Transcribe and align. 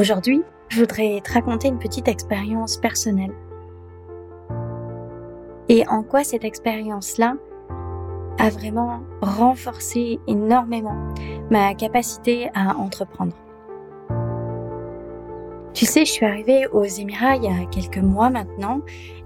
Aujourd'hui, 0.00 0.42
je 0.70 0.80
voudrais 0.80 1.20
te 1.20 1.30
raconter 1.30 1.68
une 1.68 1.78
petite 1.78 2.08
expérience 2.08 2.78
personnelle. 2.78 3.34
Et 5.68 5.86
en 5.88 6.02
quoi 6.02 6.24
cette 6.24 6.42
expérience-là 6.42 7.34
a 8.38 8.48
vraiment 8.48 9.02
renforcé 9.20 10.18
énormément 10.26 10.96
ma 11.50 11.74
capacité 11.74 12.48
à 12.54 12.78
entreprendre. 12.78 13.34
Tu 15.74 15.84
sais, 15.84 16.06
je 16.06 16.12
suis 16.12 16.24
arrivée 16.24 16.66
aux 16.68 16.84
Émirats 16.84 17.36
il 17.36 17.44
y 17.44 17.48
a 17.48 17.66
quelques 17.66 17.98
mois 17.98 18.30
maintenant 18.30 18.80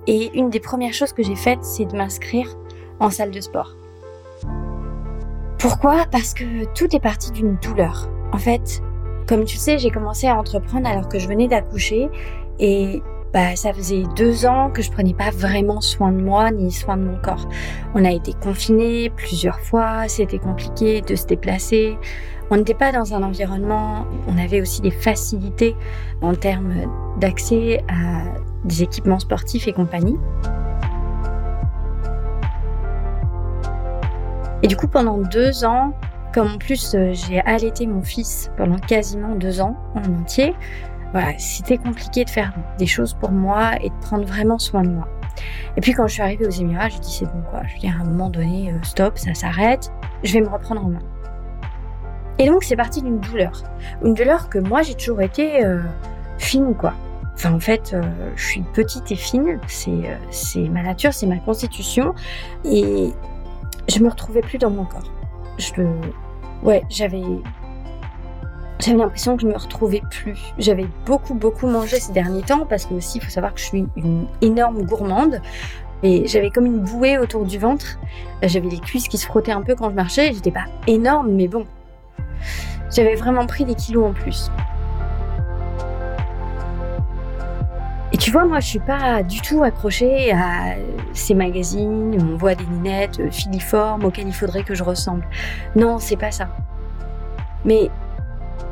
et 0.09 0.37
une 0.37 0.51
des 0.51 0.59
premières 0.59 0.93
choses 0.93 1.12
que 1.12 1.23
j'ai 1.23 1.37
faites, 1.37 1.62
c'est 1.62 1.84
de 1.84 1.97
m'inscrire 1.97 2.48
en 2.98 3.11
salle 3.11 3.30
de 3.30 3.41
sport. 3.41 3.77
Pourquoi? 5.56 6.06
Parce 6.11 6.34
que 6.34 6.65
tout 6.75 6.97
est 6.97 7.01
parti 7.01 7.30
d'une 7.30 7.59
douleur. 7.62 8.09
En 8.33 8.38
fait, 8.38 8.83
comme 9.27 9.45
tu 9.45 9.56
sais, 9.56 9.78
j'ai 9.78 9.91
commencé 9.91 10.27
à 10.27 10.37
entreprendre 10.37 10.87
alors 10.88 11.09
que 11.09 11.19
je 11.19 11.28
venais 11.28 11.48
d'accoucher 11.48 12.09
et 12.59 13.02
bah, 13.32 13.56
ça 13.56 13.73
faisait 13.73 14.05
deux 14.16 14.46
ans 14.46 14.70
que 14.70 14.80
je 14.80 14.91
prenais 14.91 15.15
pas 15.15 15.30
vraiment 15.30 15.80
soin 15.80 16.12
de 16.12 16.20
moi 16.20 16.51
ni 16.51 16.70
soin 16.70 16.96
de 16.96 17.02
mon 17.02 17.16
corps. 17.16 17.48
On 17.95 18.05
a 18.05 18.12
été 18.12 18.32
confinés 18.32 19.10
plusieurs 19.10 19.59
fois, 19.60 20.06
c'était 20.09 20.38
compliqué 20.38 21.01
de 21.01 21.16
se 21.16 21.27
déplacer. 21.27 21.98
On 22.51 22.56
n'était 22.59 22.74
pas 22.74 22.92
dans 22.92 23.15
un 23.15 23.23
environnement, 23.23 24.06
on 24.29 24.38
avait 24.38 24.60
aussi 24.60 24.82
des 24.82 24.91
facilités 24.91 25.74
en 26.20 26.34
termes 26.34 26.74
d'accès 27.18 27.82
à 27.88 28.23
des 28.65 28.82
équipements 28.82 29.18
sportifs 29.18 29.66
et 29.66 29.73
compagnie. 29.73 30.18
Et 34.62 34.68
du 34.68 34.77
coup, 34.77 34.88
pendant 34.88 35.18
deux 35.18 35.65
ans, 35.65 35.93
comme 36.35 36.49
en 36.49 36.59
plus 36.59 36.95
euh, 36.95 37.13
j'ai 37.13 37.40
allaité 37.40 37.87
mon 37.87 38.02
fils 38.02 38.51
pendant 38.57 38.77
quasiment 38.77 39.37
deux 39.37 39.60
ans 39.60 39.77
en 39.95 40.21
entier, 40.21 40.52
voilà, 41.13 41.38
c'était 41.38 41.79
compliqué 41.79 42.24
de 42.24 42.30
faire 42.30 42.52
des 42.77 42.87
choses 42.87 43.15
pour 43.15 43.30
moi 43.30 43.77
et 43.80 43.88
de 43.88 43.95
prendre 44.01 44.24
vraiment 44.24 44.59
soin 44.59 44.82
de 44.82 44.90
moi. 44.90 45.09
Et 45.77 45.80
puis 45.80 45.93
quand 45.93 46.09
je 46.09 46.15
suis 46.15 46.23
arrivée 46.23 46.46
aux 46.46 46.51
Émirats, 46.51 46.88
je 46.88 46.99
dit 46.99 47.12
c'est 47.12 47.27
bon 47.27 47.40
quoi, 47.51 47.62
je 47.66 47.79
dis 47.79 47.87
à 47.87 47.93
un 47.93 48.05
moment 48.05 48.30
donné, 48.30 48.73
euh, 48.73 48.79
stop, 48.82 49.16
ça 49.16 49.32
s'arrête, 49.32 49.93
je 50.24 50.32
vais 50.32 50.40
me 50.40 50.49
reprendre 50.49 50.85
en 50.85 50.88
main. 50.88 51.02
Et 52.40 52.46
donc 52.46 52.65
c'est 52.65 52.77
parti 52.77 53.01
d'une 53.01 53.21
douleur, 53.21 53.62
une 54.02 54.15
douleur 54.15 54.49
que 54.49 54.59
moi 54.59 54.82
j'ai 54.82 54.95
toujours 54.95 55.23
été 55.23 55.65
euh, 55.65 55.80
fine 56.38 56.74
quoi. 56.74 56.95
Enfin, 57.37 57.52
en 57.52 57.59
fait, 57.59 57.96
je 58.37 58.45
suis 58.45 58.60
petite 58.74 59.10
et 59.10 59.16
fine, 59.16 59.59
c'est 59.66 60.16
c'est 60.30 60.68
ma 60.68 60.82
nature, 60.85 61.12
c'est 61.12 61.27
ma 61.27 61.38
constitution, 61.38 62.15
et 62.65 63.10
je 63.88 63.99
me 63.99 64.09
retrouvais 64.09 64.41
plus 64.41 64.59
dans 64.59 64.71
mon 64.71 64.84
corps. 64.84 65.10
Ouais, 66.62 66.83
j'avais, 66.88 67.22
j'avais 68.81 68.99
l'impression 68.99 69.37
que 69.37 69.43
je 69.43 69.47
me 69.47 69.56
retrouvais 69.56 70.03
plus. 70.10 70.38
J'avais 70.59 70.87
beaucoup, 71.06 71.34
beaucoup 71.34 71.66
mangé 71.66 72.00
ces 72.00 72.12
derniers 72.12 72.43
temps 72.43 72.66
parce 72.66 72.87
que 72.87 72.94
aussi, 72.94 73.19
il 73.19 73.25
faut 73.25 73.31
savoir 73.31 73.55
que 73.55 73.61
je 73.61 73.66
suis 73.66 73.87
une 73.97 74.27
énorme 74.41 74.83
gourmande. 74.83 75.41
Et 76.03 76.27
j'avais 76.27 76.50
comme 76.50 76.66
une 76.66 76.81
bouée 76.81 77.16
autour 77.16 77.47
du 77.47 77.59
ventre. 77.59 77.99
J'avais 78.43 78.69
les 78.69 78.78
cuisses 78.78 79.09
qui 79.09 79.16
se 79.16 79.27
frottaient 79.27 79.53
un 79.53 79.62
peu 79.62 79.75
quand 79.75 79.88
je 79.88 79.94
marchais. 79.94 80.33
J'étais 80.34 80.50
pas 80.50 80.66
énorme, 80.87 81.31
mais 81.31 81.49
bon. 81.49 81.66
J'avais 82.94 83.15
vraiment 83.15 83.47
pris 83.47 83.65
des 83.65 83.75
kilos 83.75 84.11
en 84.11 84.12
plus. 84.12 84.50
Et 88.15 88.16
tu 88.16 88.31
vois, 88.31 88.44
moi, 88.44 88.60
je 88.60 88.69
suis 88.69 88.78
pas 88.78 89.25
du 89.25 89.41
tout 89.41 89.65
accrochée 89.65 90.31
à 90.31 90.76
ces 91.15 91.34
magazines 91.34 92.15
où 92.15 92.34
on 92.34 92.37
voit 92.37 92.54
des 92.54 92.62
lunettes 92.62 93.19
euh, 93.19 93.28
filiformes 93.28 94.04
auxquelles 94.04 94.28
il 94.28 94.32
faudrait 94.32 94.62
que 94.62 94.72
je 94.72 94.84
ressemble. 94.84 95.26
Non, 95.75 95.98
c'est 95.98 96.16
pas 96.16 96.31
ça. 96.31 96.48
Mais 97.65 97.91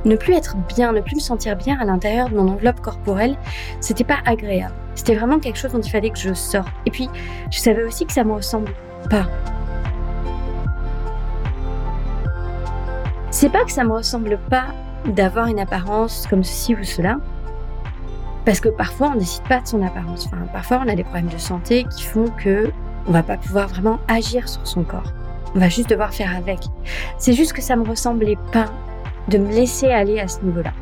ne 0.04 0.14
plus 0.14 0.34
être 0.34 0.56
bien, 0.68 0.92
ne 0.92 1.00
plus 1.00 1.16
me 1.16 1.20
sentir 1.20 1.56
bien 1.56 1.76
à 1.80 1.84
l'intérieur 1.84 2.28
de 2.28 2.36
mon 2.36 2.52
enveloppe 2.52 2.80
corporelle, 2.80 3.36
c'était 3.80 4.04
pas 4.04 4.18
agréable. 4.26 4.76
C'était 4.94 5.16
vraiment 5.16 5.40
quelque 5.40 5.58
chose 5.58 5.72
dont 5.72 5.80
il 5.80 5.90
fallait 5.90 6.10
que 6.10 6.20
je 6.20 6.34
sorte. 6.34 6.68
Et 6.86 6.92
puis, 6.92 7.08
je 7.50 7.58
savais 7.58 7.82
aussi 7.82 8.06
que 8.06 8.12
ça 8.12 8.22
me 8.22 8.34
ressemble 8.34 8.70
pas. 9.10 9.26
C'est 13.32 13.50
pas 13.50 13.64
que 13.64 13.72
ça 13.72 13.82
me 13.82 13.92
ressemble 13.92 14.38
pas 14.48 14.66
d'avoir 15.04 15.48
une 15.48 15.58
apparence 15.58 16.28
comme 16.30 16.44
ceci 16.44 16.76
ou 16.76 16.84
cela, 16.84 17.18
parce 18.44 18.60
que 18.60 18.68
parfois, 18.68 19.12
on 19.14 19.18
décide 19.18 19.44
pas 19.44 19.60
de 19.60 19.66
son 19.66 19.82
apparence. 19.82 20.28
Parfois, 20.52 20.82
on 20.84 20.88
a 20.88 20.94
des 20.94 21.04
problèmes 21.04 21.28
de 21.28 21.38
santé 21.38 21.84
qui 21.84 22.04
font 22.04 22.26
que 22.42 22.70
on 23.06 23.12
va 23.12 23.22
pas 23.22 23.36
pouvoir 23.36 23.68
vraiment 23.68 23.98
agir 24.08 24.48
sur 24.48 24.66
son 24.66 24.82
corps. 24.82 25.12
On 25.54 25.58
va 25.58 25.68
juste 25.68 25.90
devoir 25.90 26.12
faire 26.14 26.34
avec. 26.36 26.60
C'est 27.18 27.32
juste 27.32 27.52
que 27.52 27.62
ça 27.62 27.76
me 27.76 27.86
ressemblait 27.86 28.38
pas 28.52 28.66
de 29.28 29.38
me 29.38 29.52
laisser 29.52 29.88
aller 29.88 30.18
à 30.18 30.28
ce 30.28 30.40
niveau-là. 30.40 30.72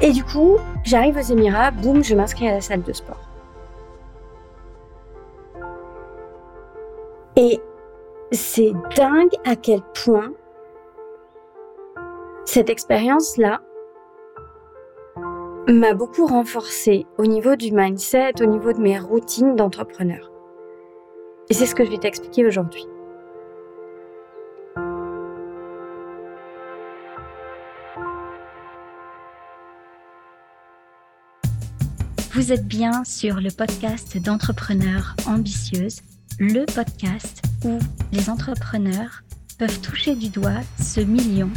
Et 0.00 0.12
du 0.12 0.24
coup, 0.24 0.56
j'arrive 0.84 1.16
aux 1.16 1.20
Émirats, 1.20 1.70
boum, 1.70 2.02
je 2.02 2.14
m'inscris 2.14 2.48
à 2.48 2.54
la 2.54 2.60
salle 2.60 2.82
de 2.82 2.92
sport. 2.92 3.20
Et 7.36 7.60
c'est 8.32 8.72
dingue 8.96 9.34
à 9.44 9.56
quel 9.56 9.80
point 10.04 10.32
cette 12.44 12.68
expérience-là 12.68 13.60
m'a 15.68 15.94
beaucoup 15.94 16.26
renforcé 16.26 17.06
au 17.18 17.26
niveau 17.26 17.54
du 17.56 17.72
mindset, 17.72 18.42
au 18.42 18.46
niveau 18.46 18.72
de 18.72 18.80
mes 18.80 18.98
routines 18.98 19.54
d'entrepreneur. 19.54 20.30
Et 21.50 21.54
c'est 21.54 21.66
ce 21.66 21.74
que 21.74 21.84
je 21.84 21.90
vais 21.90 21.98
t'expliquer 21.98 22.44
aujourd'hui. 22.46 22.84
Vous 32.34 32.50
êtes 32.50 32.66
bien 32.66 33.04
sur 33.04 33.36
le 33.36 33.50
podcast 33.50 34.18
d'entrepreneurs 34.18 35.14
ambitieuses, 35.26 36.00
le 36.40 36.64
podcast 36.64 37.42
où 37.64 37.78
les 38.10 38.30
entrepreneurs 38.30 39.22
peuvent 39.58 39.80
toucher 39.80 40.16
du 40.16 40.28
doigt 40.28 40.60
ce 40.80 41.00
million, 41.00 41.50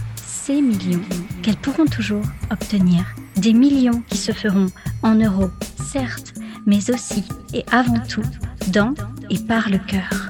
ces 0.45 0.61
millions 0.61 1.01
qu'elles 1.41 1.57
pourront 1.57 1.88
toujours 1.88 2.22
obtenir. 2.51 3.16
Des 3.35 3.53
millions 3.53 4.03
qui 4.03 4.17
se 4.17 4.31
feront 4.31 4.67
en 5.01 5.16
euros, 5.16 5.50
certes, 5.91 6.35
mais 6.67 6.91
aussi 6.91 7.23
et 7.51 7.66
avant 7.72 8.00
tout 8.07 8.22
dans 8.72 8.94
et 9.31 9.39
par 9.39 9.72
le 9.72 9.79
cœur. 9.79 10.29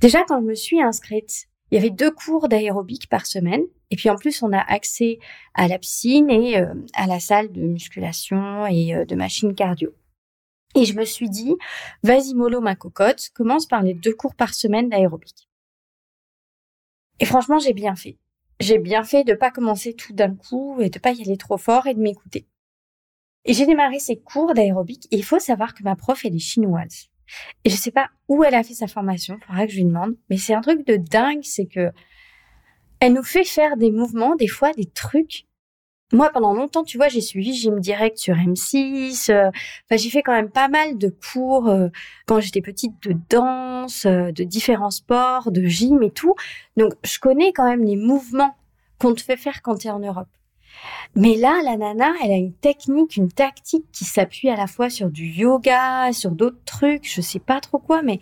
Déjà, 0.00 0.24
quand 0.24 0.40
je 0.40 0.46
me 0.46 0.56
suis 0.56 0.82
inscrite, 0.82 1.46
il 1.70 1.76
y 1.76 1.78
avait 1.78 1.90
deux 1.90 2.10
cours 2.10 2.48
d'aérobic 2.48 3.08
par 3.08 3.26
semaine. 3.26 3.62
Et 3.92 3.96
puis 3.96 4.10
en 4.10 4.16
plus, 4.16 4.42
on 4.42 4.52
a 4.52 4.58
accès 4.58 5.20
à 5.54 5.68
la 5.68 5.78
piscine 5.78 6.28
et 6.28 6.58
euh, 6.58 6.74
à 6.94 7.06
la 7.06 7.20
salle 7.20 7.52
de 7.52 7.62
musculation 7.62 8.66
et 8.66 8.92
euh, 8.92 9.04
de 9.04 9.14
machine 9.14 9.54
cardio. 9.54 9.94
Et 10.74 10.84
je 10.84 10.94
me 10.94 11.04
suis 11.04 11.30
dit, 11.30 11.54
vas-y 12.02 12.34
mollo 12.34 12.60
ma 12.60 12.74
cocotte, 12.74 13.30
commence 13.34 13.66
par 13.66 13.82
les 13.82 13.94
deux 13.94 14.14
cours 14.14 14.34
par 14.34 14.52
semaine 14.52 14.88
d'aérobic. 14.88 15.48
Et 17.20 17.24
franchement, 17.24 17.60
j'ai 17.60 17.72
bien 17.72 17.94
fait. 17.94 18.18
J'ai 18.60 18.78
bien 18.78 19.04
fait 19.04 19.24
de 19.24 19.34
pas 19.34 19.50
commencer 19.50 19.94
tout 19.94 20.12
d'un 20.12 20.34
coup 20.34 20.80
et 20.80 20.90
de 20.90 20.98
pas 20.98 21.12
y 21.12 21.22
aller 21.22 21.36
trop 21.36 21.58
fort 21.58 21.86
et 21.86 21.94
de 21.94 22.00
m'écouter. 22.00 22.46
Et 23.44 23.54
j'ai 23.54 23.66
démarré 23.66 23.98
ces 23.98 24.18
cours 24.18 24.52
d'aérobic 24.52 25.06
et 25.10 25.16
il 25.16 25.24
faut 25.24 25.38
savoir 25.38 25.74
que 25.74 25.82
ma 25.82 25.96
prof, 25.96 26.24
elle 26.24 26.34
est 26.34 26.40
chinoise. 26.40 27.08
Et 27.64 27.70
je 27.70 27.76
sais 27.76 27.90
pas 27.90 28.10
où 28.26 28.44
elle 28.44 28.54
a 28.54 28.62
fait 28.62 28.74
sa 28.74 28.86
formation, 28.86 29.38
faudra 29.46 29.66
que 29.66 29.72
je 29.72 29.76
lui 29.76 29.84
demande, 29.84 30.16
mais 30.28 30.36
c'est 30.38 30.54
un 30.54 30.60
truc 30.60 30.86
de 30.86 30.96
dingue, 30.96 31.42
c'est 31.42 31.66
que 31.66 31.92
elle 33.00 33.12
nous 33.12 33.22
fait 33.22 33.44
faire 33.44 33.76
des 33.76 33.92
mouvements, 33.92 34.34
des 34.34 34.48
fois 34.48 34.72
des 34.72 34.86
trucs. 34.86 35.46
Moi, 36.10 36.30
pendant 36.32 36.54
longtemps, 36.54 36.84
tu 36.84 36.96
vois, 36.96 37.08
j'ai 37.08 37.20
suivi 37.20 37.52
Gym 37.52 37.80
Direct 37.80 38.16
sur 38.16 38.34
M6. 38.34 39.30
Euh, 39.30 39.50
j'ai 39.90 40.08
fait 40.08 40.22
quand 40.22 40.32
même 40.32 40.50
pas 40.50 40.68
mal 40.68 40.96
de 40.96 41.10
cours 41.10 41.68
euh, 41.68 41.88
quand 42.26 42.40
j'étais 42.40 42.62
petite 42.62 42.94
de 43.02 43.14
danse, 43.28 44.06
euh, 44.06 44.32
de 44.32 44.42
différents 44.44 44.90
sports, 44.90 45.52
de 45.52 45.62
gym 45.66 46.02
et 46.02 46.10
tout. 46.10 46.34
Donc, 46.78 46.94
je 47.04 47.18
connais 47.18 47.52
quand 47.52 47.68
même 47.68 47.84
les 47.84 47.96
mouvements 47.96 48.56
qu'on 48.98 49.14
te 49.14 49.20
fait 49.20 49.36
faire 49.36 49.60
quand 49.60 49.76
tu 49.76 49.88
es 49.88 49.90
en 49.90 49.98
Europe. 49.98 50.28
Mais 51.14 51.34
là, 51.36 51.60
la 51.62 51.76
nana, 51.76 52.14
elle 52.24 52.30
a 52.30 52.36
une 52.36 52.54
technique, 52.54 53.16
une 53.16 53.30
tactique 53.30 53.84
qui 53.92 54.04
s'appuie 54.06 54.48
à 54.48 54.56
la 54.56 54.66
fois 54.66 54.88
sur 54.88 55.10
du 55.10 55.26
yoga, 55.26 56.10
sur 56.12 56.30
d'autres 56.30 56.64
trucs, 56.64 57.06
je 57.06 57.20
sais 57.20 57.38
pas 57.38 57.60
trop 57.60 57.78
quoi, 57.78 58.00
mais 58.00 58.20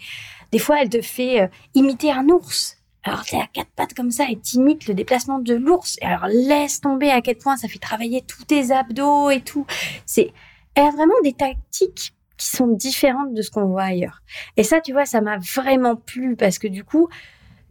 des 0.51 0.59
fois, 0.59 0.81
elle 0.83 0.89
te 0.89 1.03
fait 1.03 1.51
imiter 1.75 2.11
un 2.11 2.29
ours. 2.31 2.76
Alors 3.07 3.25
t'es 3.25 3.37
à 3.37 3.47
quatre 3.47 3.71
pattes 3.77 3.95
comme 3.95 4.11
ça 4.11 4.25
et 4.29 4.37
t'imites 4.37 4.89
le 4.89 4.95
déplacement 4.95 5.39
de 5.39 5.55
l'ours. 5.55 5.97
Et 6.03 6.07
alors 6.07 6.27
laisse 6.27 6.81
tomber 6.81 7.11
à 7.11 7.21
quel 7.21 7.37
point 7.37 7.57
ça 7.57 7.69
fait 7.69 7.79
travailler 7.79 8.23
tous 8.23 8.45
tes 8.45 8.73
abdos 8.73 9.31
et 9.31 9.43
tout. 9.43 9.65
C'est, 10.07 10.33
elle 10.75 10.87
a 10.87 10.91
vraiment 10.91 11.15
des 11.23 11.33
tactiques 11.33 12.15
qui 12.37 12.47
sont 12.47 12.67
différentes 12.67 13.33
de 13.33 13.43
ce 13.43 13.51
qu'on 13.51 13.67
voit 13.67 13.85
ailleurs. 13.85 14.23
Et 14.57 14.65
ça, 14.65 14.81
tu 14.81 14.93
vois, 14.93 15.07
ça 15.07 15.21
m'a 15.21 15.39
vraiment 15.39 15.95
plu 15.95 16.35
parce 16.35 16.59
que 16.59 16.67
du 16.67 16.83
coup, 16.83 17.09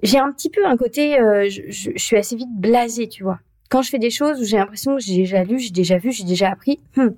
j'ai 0.04 0.20
un 0.20 0.32
petit 0.32 0.50
peu 0.50 0.66
un 0.66 0.78
côté, 0.78 1.20
euh, 1.20 1.50
je, 1.50 1.92
suis 1.98 2.16
assez 2.16 2.38
vite 2.38 2.56
blasée, 2.56 3.10
tu 3.10 3.24
vois. 3.24 3.40
Quand 3.70 3.82
je 3.82 3.90
fais 3.90 4.00
des 4.00 4.12
choses 4.12 4.40
où 4.40 4.46
j'ai 4.46 4.58
l'impression 4.58 4.96
que 4.96 5.02
j'ai 5.02 5.18
déjà 5.18 5.44
lu, 5.44 5.60
j'ai 5.60 5.72
déjà 5.72 5.98
vu, 5.98 6.14
j'ai 6.14 6.24
déjà 6.24 6.50
appris, 6.50 6.80
hmm, 6.96 7.10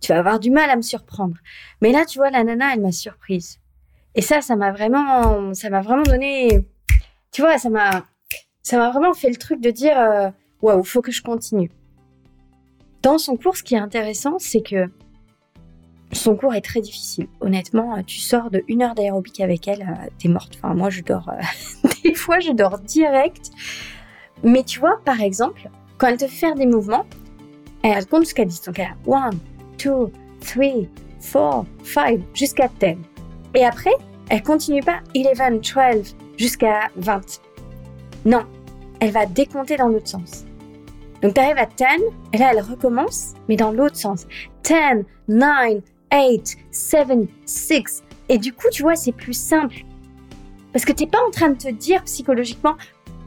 tu 0.00 0.12
vas 0.12 0.18
avoir 0.18 0.40
du 0.40 0.50
mal 0.50 0.70
à 0.70 0.76
me 0.76 0.82
surprendre. 0.82 1.36
Mais 1.80 1.92
là, 1.92 2.04
tu 2.04 2.18
vois, 2.18 2.30
la 2.30 2.42
nana, 2.42 2.74
elle 2.74 2.80
m'a 2.80 2.90
surprise. 2.90 3.60
Et 4.16 4.22
ça, 4.22 4.40
ça 4.40 4.56
m'a 4.56 4.72
vraiment, 4.72 5.54
ça 5.54 5.70
m'a 5.70 5.82
vraiment 5.82 6.02
donné 6.02 6.66
tu 7.34 7.42
vois, 7.42 7.58
ça 7.58 7.68
m'a, 7.68 8.04
vraiment 8.70 9.12
fait 9.12 9.28
le 9.28 9.34
truc 9.34 9.60
de 9.60 9.70
dire, 9.72 9.98
euh, 9.98 10.30
waouh, 10.62 10.84
faut 10.84 11.02
que 11.02 11.10
je 11.10 11.20
continue. 11.20 11.68
Dans 13.02 13.18
son 13.18 13.36
cours, 13.36 13.56
ce 13.56 13.64
qui 13.64 13.74
est 13.74 13.78
intéressant, 13.78 14.38
c'est 14.38 14.62
que 14.62 14.88
son 16.12 16.36
cours 16.36 16.54
est 16.54 16.60
très 16.60 16.80
difficile. 16.80 17.26
Honnêtement, 17.40 18.00
tu 18.04 18.20
sors 18.20 18.52
de 18.52 18.62
une 18.68 18.82
heure 18.82 18.94
d'aérobic 18.94 19.40
avec 19.40 19.66
elle, 19.66 19.82
euh, 19.82 20.08
t'es 20.16 20.28
morte. 20.28 20.54
Enfin, 20.56 20.74
moi, 20.74 20.90
je 20.90 21.02
dors. 21.02 21.28
Euh, 21.28 21.88
des 22.04 22.14
fois, 22.14 22.38
je 22.38 22.52
dors 22.52 22.78
direct. 22.78 23.50
Mais 24.44 24.62
tu 24.62 24.78
vois, 24.78 25.00
par 25.04 25.20
exemple, 25.20 25.68
quand 25.98 26.06
elle 26.06 26.18
te 26.18 26.28
fait 26.28 26.46
faire 26.46 26.54
des 26.54 26.66
mouvements, 26.66 27.04
elle 27.82 28.06
compte 28.06 28.22
jusqu'à 28.22 28.44
10. 28.44 28.62
Donc, 28.62 28.78
elle 28.78 28.94
a 29.12 29.12
1, 29.12 29.30
2, 29.82 30.12
3, 30.40 30.62
4, 31.32 31.66
5, 31.82 32.20
jusqu'à 32.32 32.68
10. 32.68 32.96
Et 33.56 33.64
après, 33.64 33.94
elle 34.28 34.42
continue 34.44 34.82
pas 34.82 35.00
11, 35.16 35.60
12, 35.74 36.16
jusqu'à 36.36 36.90
20. 36.96 37.40
Non, 38.24 38.44
elle 39.00 39.10
va 39.10 39.26
décompter 39.26 39.76
dans 39.76 39.88
l'autre 39.88 40.08
sens. 40.08 40.44
Donc, 41.22 41.34
tu 41.34 41.40
arrives 41.40 41.58
à 41.58 41.66
10, 41.66 41.84
et 42.32 42.38
là, 42.38 42.50
elle 42.52 42.60
recommence, 42.60 43.34
mais 43.48 43.56
dans 43.56 43.72
l'autre 43.72 43.96
sens. 43.96 44.26
10, 44.64 45.04
9, 45.28 45.82
8, 46.12 46.56
7, 46.70 47.08
6. 47.46 48.02
Et 48.28 48.38
du 48.38 48.52
coup, 48.52 48.68
tu 48.70 48.82
vois, 48.82 48.96
c'est 48.96 49.12
plus 49.12 49.32
simple. 49.32 49.76
Parce 50.72 50.84
que 50.84 50.92
t'es 50.92 51.06
pas 51.06 51.20
en 51.26 51.30
train 51.30 51.50
de 51.50 51.56
te 51.56 51.68
dire 51.70 52.02
psychologiquement, 52.04 52.76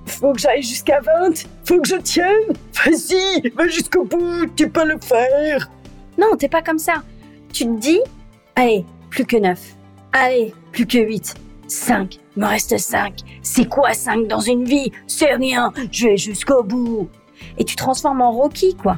faut 0.06 0.34
que 0.34 0.40
j'aille 0.40 0.62
jusqu'à 0.62 1.00
20, 1.00 1.48
faut 1.66 1.80
que 1.80 1.88
je 1.88 1.96
tienne, 1.96 2.54
vas-y, 2.86 3.50
va 3.52 3.68
jusqu'au 3.68 4.04
bout, 4.04 4.48
tu 4.56 4.70
peux 4.70 4.86
le 4.86 4.98
faire. 5.00 5.70
Non, 6.18 6.36
t'es 6.38 6.50
pas 6.50 6.62
comme 6.62 6.80
ça. 6.80 7.04
Tu 7.54 7.66
te 7.66 7.80
dis, 7.80 8.00
allez, 8.56 8.86
plus 9.10 9.26
que 9.26 9.38
9, 9.38 9.60
allez, 10.14 10.54
plus 10.72 10.86
que 10.86 10.98
8, 10.98 11.36
5, 11.68 12.20
il 12.36 12.42
me 12.42 12.48
reste 12.48 12.78
5. 12.78 13.14
C'est 13.42 13.68
quoi 13.68 13.94
5 13.94 14.28
dans 14.28 14.40
une 14.40 14.66
vie? 14.66 14.92
C'est 15.08 15.34
rien, 15.34 15.72
je 15.92 16.08
vais 16.08 16.18
jusqu'au 16.18 16.64
bout. 16.64 17.10
Et 17.58 17.66
tu 17.66 17.76
transformes 17.76 18.22
en 18.22 18.32
Rocky, 18.32 18.76
quoi. 18.76 18.98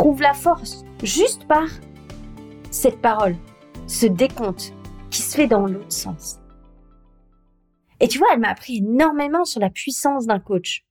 trouve 0.00 0.22
la 0.22 0.32
force 0.32 0.84
juste 1.02 1.46
par 1.46 1.68
cette 2.70 3.02
parole, 3.02 3.36
ce 3.86 4.06
décompte 4.06 4.72
qui 5.10 5.20
se 5.20 5.36
fait 5.36 5.46
dans 5.46 5.66
l'autre 5.66 5.92
sens. 5.92 6.38
Et 8.00 8.08
tu 8.08 8.16
vois, 8.18 8.28
elle 8.32 8.40
m'a 8.40 8.48
appris 8.48 8.78
énormément 8.78 9.44
sur 9.44 9.60
la 9.60 9.68
puissance 9.68 10.26
d'un 10.26 10.40
coach. 10.40 10.86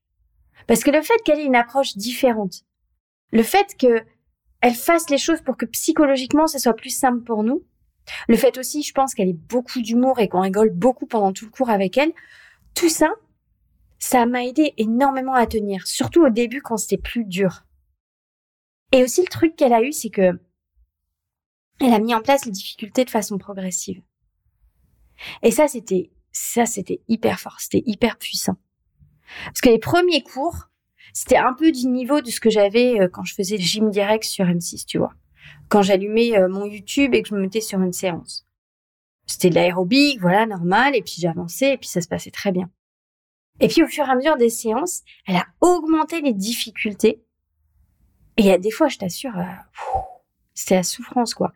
Parce 0.68 0.84
que 0.84 0.92
le 0.92 1.02
fait 1.02 1.18
qu'elle 1.24 1.40
ait 1.40 1.46
une 1.46 1.56
approche 1.56 1.98
différente, 1.98 2.62
le 3.32 3.42
fait 3.42 3.76
qu'elle 3.78 4.76
fasse 4.76 5.10
les 5.10 5.18
choses 5.18 5.42
pour 5.42 5.58
que 5.58 5.66
psychologiquement 5.66 6.46
ça 6.46 6.60
soit 6.60 6.76
plus 6.76 6.96
simple 6.96 7.24
pour 7.24 7.44
nous, 7.44 7.64
le 8.28 8.38
fait 8.38 8.58
aussi, 8.58 8.84
je 8.84 8.94
pense 8.94 9.14
qu'elle 9.14 9.30
ait 9.30 9.34
beaucoup 9.34 9.82
d'humour 9.82 10.20
et 10.20 10.28
qu'on 10.28 10.42
rigole 10.42 10.72
beaucoup 10.72 11.06
pendant 11.06 11.34
tout 11.34 11.46
le 11.46 11.52
cours 11.52 11.70
avec 11.70 11.98
elle, 11.98 12.12
tout 12.74 12.90
ça, 12.90 13.12
ça 14.00 14.26
m'a 14.26 14.46
aidé 14.46 14.74
énormément 14.78 15.34
à 15.34 15.46
tenir, 15.46 15.86
surtout 15.88 16.26
au 16.26 16.30
début 16.30 16.62
quand 16.62 16.78
c'était 16.78 17.02
plus 17.02 17.26
dur. 17.26 17.66
Et 18.92 19.04
aussi, 19.04 19.22
le 19.22 19.28
truc 19.28 19.56
qu'elle 19.56 19.74
a 19.74 19.84
eu, 19.84 19.92
c'est 19.92 20.10
que 20.10 20.40
elle 21.82 21.94
a 21.94 22.00
mis 22.00 22.14
en 22.14 22.22
place 22.22 22.46
les 22.46 22.52
difficultés 22.52 23.06
de 23.06 23.10
façon 23.10 23.38
progressive. 23.38 24.02
Et 25.44 25.52
ça, 25.52 25.68
c'était, 25.68 26.12
ça, 26.32 26.66
c'était 26.66 27.02
hyper 27.08 27.40
fort, 27.40 27.60
c'était 27.60 27.84
hyper 27.86 28.18
puissant. 28.18 28.58
Parce 29.46 29.62
que 29.62 29.70
les 29.70 29.80
premiers 29.80 30.24
cours, 30.24 30.70
c'était 31.14 31.38
un 31.38 31.54
peu 31.54 31.72
du 31.72 31.88
niveau 31.88 32.22
de 32.22 32.30
ce 32.30 32.40
que 32.40 32.50
j'avais 32.50 33.00
euh, 33.00 33.08
quand 33.08 33.24
je 33.24 33.34
faisais 33.34 33.58
gym 33.58 33.90
direct 33.90 34.24
sur 34.24 34.46
M6, 34.46 34.86
tu 34.86 34.98
vois. 34.98 35.14
Quand 35.68 35.82
j'allumais 35.82 36.38
euh, 36.38 36.48
mon 36.48 36.66
YouTube 36.66 37.14
et 37.14 37.22
que 37.22 37.30
je 37.30 37.36
me 37.36 37.42
mettais 37.42 37.62
sur 37.62 37.80
une 37.80 37.94
séance. 37.94 38.48
C'était 39.28 39.50
de 39.50 39.56
l'aérobic, 39.56 40.20
voilà, 40.20 40.46
normal, 40.46 40.96
et 40.96 41.02
puis 41.02 41.16
j'avançais, 41.20 41.74
et 41.74 41.78
puis 41.78 41.88
ça 41.88 42.02
se 42.02 42.08
passait 42.08 42.32
très 42.32 42.52
bien. 42.52 42.70
Et 43.60 43.68
puis 43.68 43.84
au 43.84 43.88
fur 43.88 44.06
et 44.08 44.10
à 44.10 44.16
mesure 44.16 44.38
des 44.38 44.50
séances, 44.50 45.04
elle 45.28 45.36
a 45.36 45.46
augmenté 45.62 46.22
les 46.22 46.34
difficultés 46.34 47.22
et 48.38 48.52
a 48.52 48.58
des 48.58 48.72
fois, 48.72 48.88
je 48.88 48.98
t'assure, 48.98 49.38
euh, 49.38 50.00
c'était 50.54 50.76
la 50.76 50.84
souffrance, 50.84 51.34
quoi. 51.34 51.52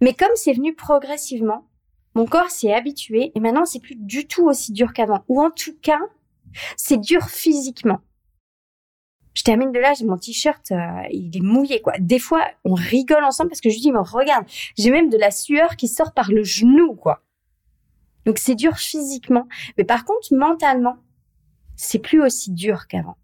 Mais 0.00 0.14
comme 0.14 0.34
c'est 0.36 0.54
venu 0.54 0.74
progressivement, 0.74 1.68
mon 2.14 2.26
corps 2.26 2.50
s'est 2.50 2.72
habitué 2.72 3.30
et 3.34 3.40
maintenant 3.40 3.66
c'est 3.66 3.80
plus 3.80 3.96
du 3.96 4.26
tout 4.26 4.46
aussi 4.46 4.72
dur 4.72 4.92
qu'avant. 4.92 5.24
Ou 5.28 5.42
en 5.42 5.50
tout 5.50 5.76
cas, 5.82 6.00
c'est 6.76 6.98
dur 6.98 7.28
physiquement. 7.28 8.00
Je 9.34 9.42
termine 9.42 9.72
de 9.72 9.78
là, 9.78 9.94
j'ai 9.94 10.04
mon 10.04 10.16
t-shirt, 10.16 10.70
euh, 10.70 10.76
il 11.10 11.36
est 11.36 11.42
mouillé 11.42 11.80
quoi. 11.80 11.94
Des 11.98 12.18
fois, 12.18 12.44
on 12.64 12.74
rigole 12.74 13.24
ensemble 13.24 13.50
parce 13.50 13.60
que 13.60 13.68
je 13.68 13.74
lui 13.74 13.82
dis 13.82 13.92
mais 13.92 13.98
regarde, 13.98 14.44
j'ai 14.76 14.90
même 14.90 15.10
de 15.10 15.18
la 15.18 15.30
sueur 15.30 15.76
qui 15.76 15.88
sort 15.88 16.12
par 16.12 16.30
le 16.30 16.44
genou 16.44 16.94
quoi. 16.94 17.22
Donc 18.26 18.38
c'est 18.38 18.54
dur 18.54 18.76
physiquement, 18.76 19.46
mais 19.76 19.84
par 19.84 20.04
contre 20.04 20.28
mentalement, 20.32 20.96
c'est 21.76 21.98
plus 21.98 22.22
aussi 22.22 22.52
dur 22.52 22.86
qu'avant 22.86 23.16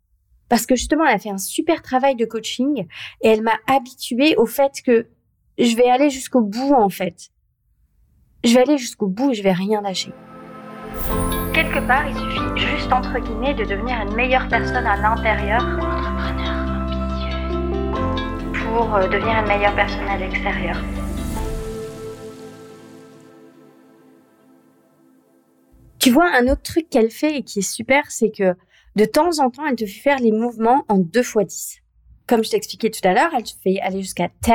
parce 0.50 0.66
que 0.66 0.74
justement, 0.74 1.06
elle 1.06 1.14
a 1.14 1.18
fait 1.18 1.30
un 1.30 1.38
super 1.38 1.80
travail 1.80 2.16
de 2.16 2.26
coaching 2.26 2.86
et 3.22 3.28
elle 3.28 3.42
m'a 3.42 3.54
habituée 3.68 4.34
au 4.36 4.46
fait 4.46 4.82
que 4.84 5.06
je 5.58 5.76
vais 5.76 5.88
aller 5.88 6.10
jusqu'au 6.10 6.40
bout 6.40 6.74
en 6.74 6.90
fait. 6.90 7.30
Je 8.42 8.54
vais 8.54 8.62
aller 8.62 8.76
jusqu'au 8.76 9.06
bout 9.06 9.30
et 9.30 9.34
je 9.34 9.44
vais 9.44 9.52
rien 9.52 9.80
lâcher. 9.80 10.12
Quelque 11.54 11.86
part, 11.86 12.04
il 12.08 12.16
suffit 12.16 12.66
juste 12.74 12.92
entre 12.92 13.20
guillemets 13.20 13.54
de 13.54 13.64
devenir 13.64 14.00
une 14.00 14.14
meilleure 14.14 14.48
personne 14.48 14.86
à 14.86 14.96
l'intérieur, 14.96 15.62
pour 18.70 18.94
euh, 18.94 19.08
devenir 19.08 19.40
une 19.40 19.48
meilleure 19.48 19.74
personne 19.74 20.06
à 20.06 20.16
l'extérieur. 20.16 20.76
Tu 25.98 26.10
vois, 26.10 26.30
un 26.34 26.46
autre 26.46 26.62
truc 26.62 26.88
qu'elle 26.88 27.10
fait 27.10 27.38
et 27.38 27.42
qui 27.42 27.58
est 27.58 27.70
super, 27.70 28.10
c'est 28.10 28.30
que 28.30 28.54
de 28.96 29.04
temps 29.04 29.38
en 29.40 29.50
temps, 29.50 29.66
elle 29.66 29.76
te 29.76 29.86
fait 29.86 30.00
faire 30.00 30.18
les 30.18 30.32
mouvements 30.32 30.84
en 30.88 30.98
deux 30.98 31.22
fois 31.22 31.44
10. 31.44 31.80
Comme 32.26 32.44
je 32.44 32.50
t'expliquais 32.50 32.90
tout 32.90 33.06
à 33.06 33.12
l'heure, 33.12 33.30
elle 33.36 33.42
te 33.42 33.50
fait 33.62 33.80
aller 33.80 34.02
jusqu'à 34.02 34.28
10 34.42 34.52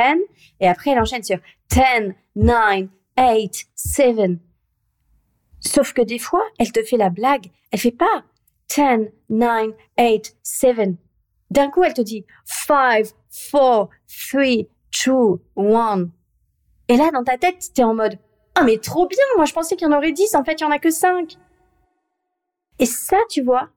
et 0.62 0.68
après 0.68 0.92
elle 0.92 1.00
enchaîne 1.00 1.24
sur 1.24 1.38
10, 1.72 2.14
9, 2.36 2.88
8, 3.18 3.66
7. 3.76 4.16
Sauf 5.60 5.94
que 5.94 6.02
des 6.02 6.20
fois, 6.20 6.44
elle 6.58 6.72
te 6.72 6.84
fait 6.84 6.98
la 6.98 7.10
blague. 7.10 7.48
Elle 7.72 7.80
fait 7.80 7.92
pas 7.92 8.24
10, 8.70 9.10
9, 9.30 9.68
8, 10.00 10.38
7. 10.42 10.90
D'un 11.52 11.70
coup, 11.70 11.84
elle 11.84 11.94
te 11.94 12.02
dit 12.02 12.26
5, 12.46 13.06
4, 13.52 13.90
3, 14.32 14.44
2, 15.06 15.42
1. 15.58 16.10
Et 16.88 16.98
là, 16.98 17.10
dans 17.12 17.24
ta 17.24 17.38
tête, 17.38 17.72
t'es 17.74 17.84
en 17.84 17.96
mode 17.96 18.18
Ah, 18.56 18.64
mais 18.64 18.78
trop 18.78 19.08
bien, 19.08 19.24
moi 19.36 19.46
je 19.46 19.54
pensais 19.54 19.76
qu'il 19.76 19.88
y 19.88 19.92
en 19.92 19.98
aurait 19.98 20.12
10, 20.12 20.36
en 20.36 20.44
fait, 20.44 20.62
il 20.62 20.64
y 20.64 20.66
en 20.66 20.72
a 20.72 20.80
que 20.80 20.92
5. 20.92 21.38
Et 22.80 22.86
ça, 22.86 23.18
tu 23.30 23.42
vois, 23.42 23.70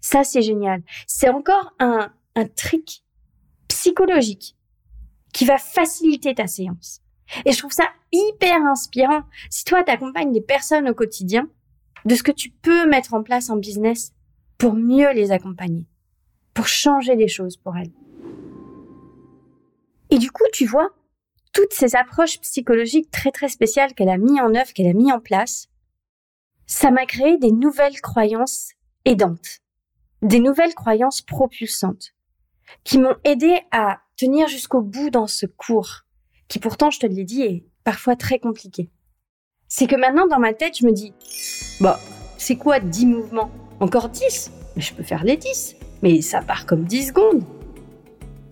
ça, 0.00 0.24
c'est 0.24 0.42
génial. 0.42 0.82
C'est 1.06 1.30
encore 1.30 1.74
un, 1.78 2.12
un 2.34 2.46
trick 2.46 3.02
psychologique 3.68 4.56
qui 5.32 5.44
va 5.44 5.58
faciliter 5.58 6.34
ta 6.34 6.46
séance. 6.46 7.00
Et 7.44 7.52
je 7.52 7.58
trouve 7.58 7.72
ça 7.72 7.88
hyper 8.12 8.64
inspirant. 8.64 9.22
Si 9.50 9.64
toi, 9.64 9.82
t'accompagnes 9.82 10.32
des 10.32 10.40
personnes 10.40 10.88
au 10.88 10.94
quotidien, 10.94 11.48
de 12.04 12.14
ce 12.14 12.22
que 12.22 12.32
tu 12.32 12.50
peux 12.50 12.86
mettre 12.88 13.14
en 13.14 13.22
place 13.22 13.50
en 13.50 13.56
business 13.56 14.12
pour 14.58 14.74
mieux 14.74 15.12
les 15.12 15.32
accompagner, 15.32 15.86
pour 16.54 16.68
changer 16.68 17.16
les 17.16 17.28
choses 17.28 17.56
pour 17.56 17.76
elles. 17.76 17.92
Et 20.16 20.18
du 20.18 20.32
coup, 20.32 20.42
tu 20.52 20.66
vois, 20.66 20.90
toutes 21.52 21.72
ces 21.72 21.94
approches 21.94 22.40
psychologiques 22.40 23.12
très 23.12 23.30
très 23.30 23.48
spéciales 23.48 23.94
qu'elle 23.94 24.08
a 24.08 24.18
mis 24.18 24.40
en 24.40 24.52
œuvre, 24.56 24.72
qu'elle 24.72 24.88
a 24.88 24.92
mis 24.92 25.12
en 25.12 25.20
place, 25.20 25.68
ça 26.66 26.90
m'a 26.90 27.06
créé 27.06 27.38
des 27.38 27.52
nouvelles 27.52 28.00
croyances 28.00 28.70
aidantes 29.04 29.60
des 30.22 30.40
nouvelles 30.40 30.74
croyances 30.74 31.22
propulsantes 31.22 32.12
qui 32.84 32.98
m'ont 32.98 33.16
aidé 33.24 33.60
à 33.70 34.00
tenir 34.16 34.48
jusqu'au 34.48 34.80
bout 34.80 35.10
dans 35.10 35.26
ce 35.26 35.46
cours, 35.46 36.04
qui 36.48 36.58
pourtant, 36.58 36.90
je 36.90 37.00
te 37.00 37.06
l'ai 37.06 37.24
dit, 37.24 37.42
est 37.42 37.64
parfois 37.84 38.16
très 38.16 38.38
compliqué. 38.38 38.90
C'est 39.68 39.86
que 39.86 39.96
maintenant, 39.96 40.26
dans 40.26 40.38
ma 40.38 40.52
tête, 40.52 40.78
je 40.78 40.86
me 40.86 40.92
dis, 40.92 41.12
bah, 41.80 41.98
c'est 42.38 42.56
quoi 42.56 42.80
10 42.80 43.06
mouvements? 43.06 43.50
Encore 43.80 44.08
10 44.08 44.50
Mais 44.74 44.82
je 44.82 44.94
peux 44.94 45.02
faire 45.02 45.24
les 45.24 45.36
10. 45.36 45.76
Mais 46.02 46.20
ça 46.22 46.40
part 46.40 46.66
comme 46.66 46.84
10 46.84 47.08
secondes. 47.08 47.44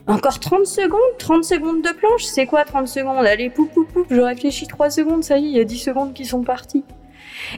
Encore 0.06 0.38
30 0.38 0.66
secondes 0.66 1.00
30 1.18 1.44
secondes 1.44 1.82
de 1.82 1.88
planche 1.88 2.25
C'est 2.25 2.46
quoi 2.46 2.64
30 2.64 2.87
secondes? 2.87 3.25
Allez, 3.25 3.49
poup, 3.49 3.66
poup, 3.73 3.87
poup, 3.87 4.06
je 4.11 4.20
réfléchis 4.20 4.66
3 4.66 4.90
secondes, 4.90 5.25
ça 5.25 5.38
y 5.38 5.46
est, 5.46 5.50
il 5.50 5.56
y 5.56 5.61
a 5.61 5.64
10 5.64 5.78
secondes 5.78 6.14
qui 6.14 6.26
sont 6.26 6.42
parties. 6.42 6.84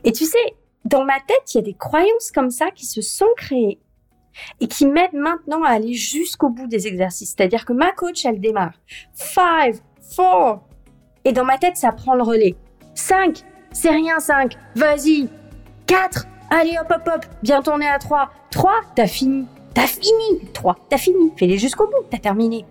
Et 0.05 0.13
tu 0.13 0.25
sais, 0.25 0.55
dans 0.85 1.05
ma 1.05 1.19
tête, 1.27 1.55
il 1.55 1.57
y 1.57 1.61
a 1.61 1.63
des 1.63 1.75
croyances 1.75 2.31
comme 2.33 2.51
ça 2.51 2.71
qui 2.71 2.87
se 2.87 3.03
sont 3.03 3.27
créées 3.37 3.81
et 4.61 4.69
qui 4.69 4.87
m'aide 4.87 5.15
maintenant 5.15 5.65
à 5.65 5.71
aller 5.71 5.95
jusqu'au 5.95 6.49
bout 6.49 6.69
des 6.69 6.87
exercices. 6.87 7.35
C'est-à-dire 7.37 7.65
que 7.65 7.73
ma 7.73 7.93
coach, 7.93 8.25
elle 8.25 8.41
démarre. 8.41 8.75
5, 9.15 9.77
4. 10.17 10.61
Et 11.25 11.33
dans 11.33 11.45
ma 11.45 11.59
tête, 11.59 11.77
ça 11.77 11.91
prend 11.91 12.15
le 12.15 12.23
relais. 12.23 12.55
5, 12.95 13.43
c'est 13.73 13.91
rien 13.91 14.21
5. 14.21 14.57
Vas-y. 14.77 15.29
4, 15.87 16.27
allez 16.51 16.77
hop 16.81 16.93
hop 16.95 17.11
hop. 17.13 17.27
Bien 17.43 17.63
tourné 17.63 17.89
à 17.89 17.99
3. 17.99 18.31
3, 18.51 18.73
t'as 18.95 19.09
fini. 19.09 19.47
T'as 19.77 19.87
fini. 19.87 20.41
3, 20.55 20.87
t'as 20.89 20.97
fini. 20.97 21.33
Fais-les 21.37 21.59
jusqu'au 21.59 21.87
bout. 21.87 22.07
T'as 22.11 22.17
terminé. 22.17 22.65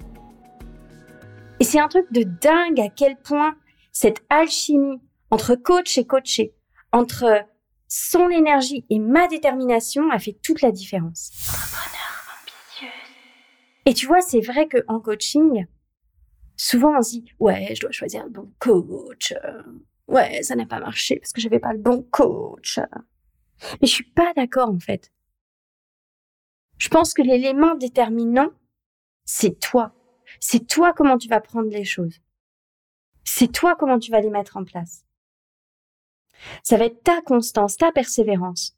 Et 1.60 1.64
c'est 1.64 1.80
un 1.80 1.88
truc 1.88 2.12
de 2.12 2.24
dingue 2.24 2.80
à 2.80 2.90
quel 2.90 3.16
point 3.16 3.56
cette 3.92 4.24
alchimie 4.32 5.00
entre 5.30 5.54
coach 5.54 6.00
et 6.00 6.08
coaché, 6.08 6.56
entre 6.92 7.46
son 7.88 8.32
énergie 8.32 8.88
et 8.90 8.98
ma 8.98 9.28
détermination 9.28 10.10
a 10.10 10.18
fait 10.18 10.36
toute 10.42 10.64
la 10.64 10.72
différence. 10.72 11.32
Et 13.86 13.94
tu 13.94 14.08
vois, 14.08 14.22
c'est 14.22 14.42
vrai 14.42 14.68
que 14.68 14.84
en 14.88 15.00
coaching, 15.00 15.68
souvent 16.58 16.98
on 16.98 17.04
se 17.04 17.12
dit 17.12 17.26
ouais, 17.38 17.76
je 17.76 17.82
dois 17.82 17.92
choisir 17.92 18.24
le 18.24 18.32
bon 18.32 18.52
coach. 18.58 19.32
Ouais, 20.08 20.42
ça 20.42 20.56
n'a 20.56 20.66
pas 20.66 20.80
marché 20.80 21.18
parce 21.18 21.34
que 21.34 21.42
j'avais 21.42 21.60
pas 21.60 21.74
le 21.74 21.80
bon 21.80 22.02
coach. 22.10 22.80
Mais 23.80 23.88
je 23.88 23.94
suis 23.94 24.12
pas 24.12 24.34
d'accord 24.36 24.70
en 24.70 24.80
fait. 24.80 25.12
Je 26.77 26.89
pense 26.89 27.13
que 27.13 27.22
l'élément 27.22 27.75
déterminant, 27.75 28.50
c'est 29.25 29.60
toi. 29.60 29.94
C'est 30.39 30.67
toi 30.67 30.94
comment 30.94 31.17
tu 31.17 31.27
vas 31.27 31.39
prendre 31.39 31.70
les 31.70 31.86
choses. 31.86 32.22
C'est 33.24 33.51
toi 33.51 33.75
comment 33.75 34.00
tu 34.00 34.12
vas 34.12 34.22
les 34.22 34.29
mettre 34.29 34.58
en 34.58 34.63
place. 34.63 35.05
Ça 36.63 36.77
va 36.77 36.86
être 36.86 37.01
ta 37.03 37.22
constance, 37.22 37.77
ta 37.77 37.91
persévérance, 37.91 38.77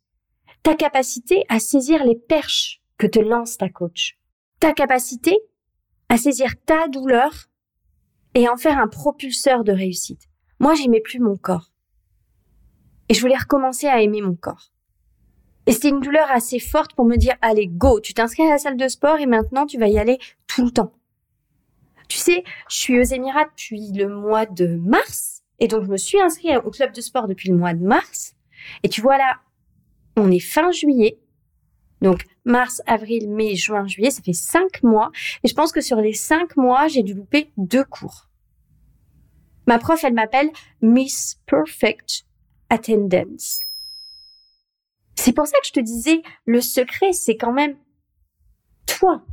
ta 0.64 0.76
capacité 0.76 1.44
à 1.50 1.60
saisir 1.60 2.04
les 2.04 2.16
perches 2.16 2.82
que 2.98 3.08
te 3.08 3.20
lance 3.20 3.58
ta 3.58 3.70
coach, 3.70 4.18
ta 4.60 4.74
capacité 4.74 5.38
à 6.10 6.18
saisir 6.18 6.54
ta 6.66 6.88
douleur 6.88 7.50
et 8.34 8.48
en 8.48 8.58
faire 8.58 8.78
un 8.78 8.88
propulseur 8.88 9.64
de 9.64 9.72
réussite. 9.72 10.30
Moi, 10.60 10.76
j'aimais 10.76 11.02
plus 11.02 11.20
mon 11.20 11.38
corps. 11.38 11.72
Et 13.10 13.14
je 13.14 13.22
voulais 13.22 13.38
recommencer 13.38 13.88
à 13.88 14.02
aimer 14.02 14.22
mon 14.22 14.36
corps. 14.36 14.72
Et 15.68 15.74
c'était 15.74 15.90
une 15.90 16.00
douleur 16.00 16.32
assez 16.32 16.60
forte 16.60 16.96
pour 16.96 17.06
me 17.06 17.18
dire, 17.18 17.36
allez, 17.42 17.68
go, 17.68 18.00
tu 18.00 18.14
t'inscris 18.14 18.44
à 18.44 18.52
la 18.52 18.58
salle 18.58 18.78
de 18.78 18.88
sport 18.88 19.20
et 19.20 19.26
maintenant 19.26 19.66
tu 19.66 19.78
vas 19.78 19.90
y 19.90 20.00
aller 20.00 20.18
tout 20.48 20.64
le 20.64 20.72
temps. 20.72 20.94
Tu 22.08 22.18
sais, 22.18 22.46
je 22.70 22.76
suis 22.78 23.00
aux 23.00 23.04
Émirats 23.04 23.44
depuis 23.44 23.92
le 23.92 24.08
mois 24.08 24.46
de 24.46 24.68
mars. 24.78 25.44
Et 25.60 25.68
donc, 25.68 25.84
je 25.84 25.90
me 25.90 25.98
suis 25.98 26.22
inscrite 26.22 26.58
au 26.64 26.72
club 26.72 26.94
de 26.94 27.02
sport 27.02 27.28
depuis 27.28 27.50
le 27.50 27.58
mois 27.58 27.74
de 27.74 27.84
mars. 27.84 28.36
Et 28.84 28.90
tu 28.90 29.02
vois 29.02 29.18
là, 29.18 29.40
on 30.16 30.32
est 30.32 30.40
fin 30.40 30.72
juillet. 30.72 31.20
Donc, 32.02 32.24
mars, 32.46 32.82
avril, 32.86 33.30
mai, 33.30 33.56
juin, 33.56 33.88
juillet, 33.88 34.12
ça 34.12 34.22
fait 34.22 34.32
cinq 34.32 34.84
mois. 34.84 35.12
Et 35.44 35.50
je 35.50 35.54
pense 35.54 35.74
que 35.74 35.82
sur 35.82 36.00
les 36.00 36.14
cinq 36.14 36.56
mois, 36.56 36.88
j'ai 36.88 37.04
dû 37.04 37.14
louper 37.14 37.52
deux 37.58 37.84
cours. 37.84 38.30
Ma 39.66 39.80
prof, 39.80 40.02
elle 40.06 40.14
m'appelle 40.14 40.50
Miss 40.82 41.42
Perfect 41.46 42.24
Attendance. 42.70 43.67
C'est 45.18 45.34
pour 45.34 45.48
ça 45.48 45.58
que 45.60 45.68
je 45.68 45.74
te 45.74 45.80
disais, 45.80 46.22
le 46.46 46.62
secret, 46.62 47.12
c'est 47.12 47.38
quand 47.38 47.52
même 47.52 47.76
toi, 48.86 49.24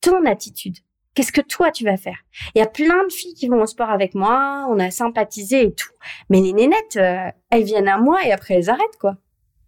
ton 0.00 0.24
attitude. 0.26 0.76
Qu'est-ce 1.14 1.32
que 1.32 1.40
toi 1.40 1.70
tu 1.70 1.84
vas 1.84 1.96
faire? 1.96 2.18
Il 2.54 2.58
y 2.58 2.62
a 2.62 2.66
plein 2.66 3.04
de 3.06 3.12
filles 3.12 3.34
qui 3.34 3.48
vont 3.48 3.60
au 3.60 3.66
sport 3.66 3.90
avec 3.90 4.14
moi, 4.14 4.66
on 4.70 4.78
a 4.78 4.90
sympathisé 4.90 5.64
et 5.64 5.74
tout. 5.74 5.92
Mais 6.30 6.40
les 6.40 6.52
nénettes, 6.52 6.96
euh, 6.96 7.30
elles 7.50 7.64
viennent 7.64 7.88
à 7.88 7.98
moi 7.98 8.24
et 8.24 8.32
après 8.32 8.54
elles 8.54 8.70
arrêtent 8.70 8.98
quoi. 8.98 9.18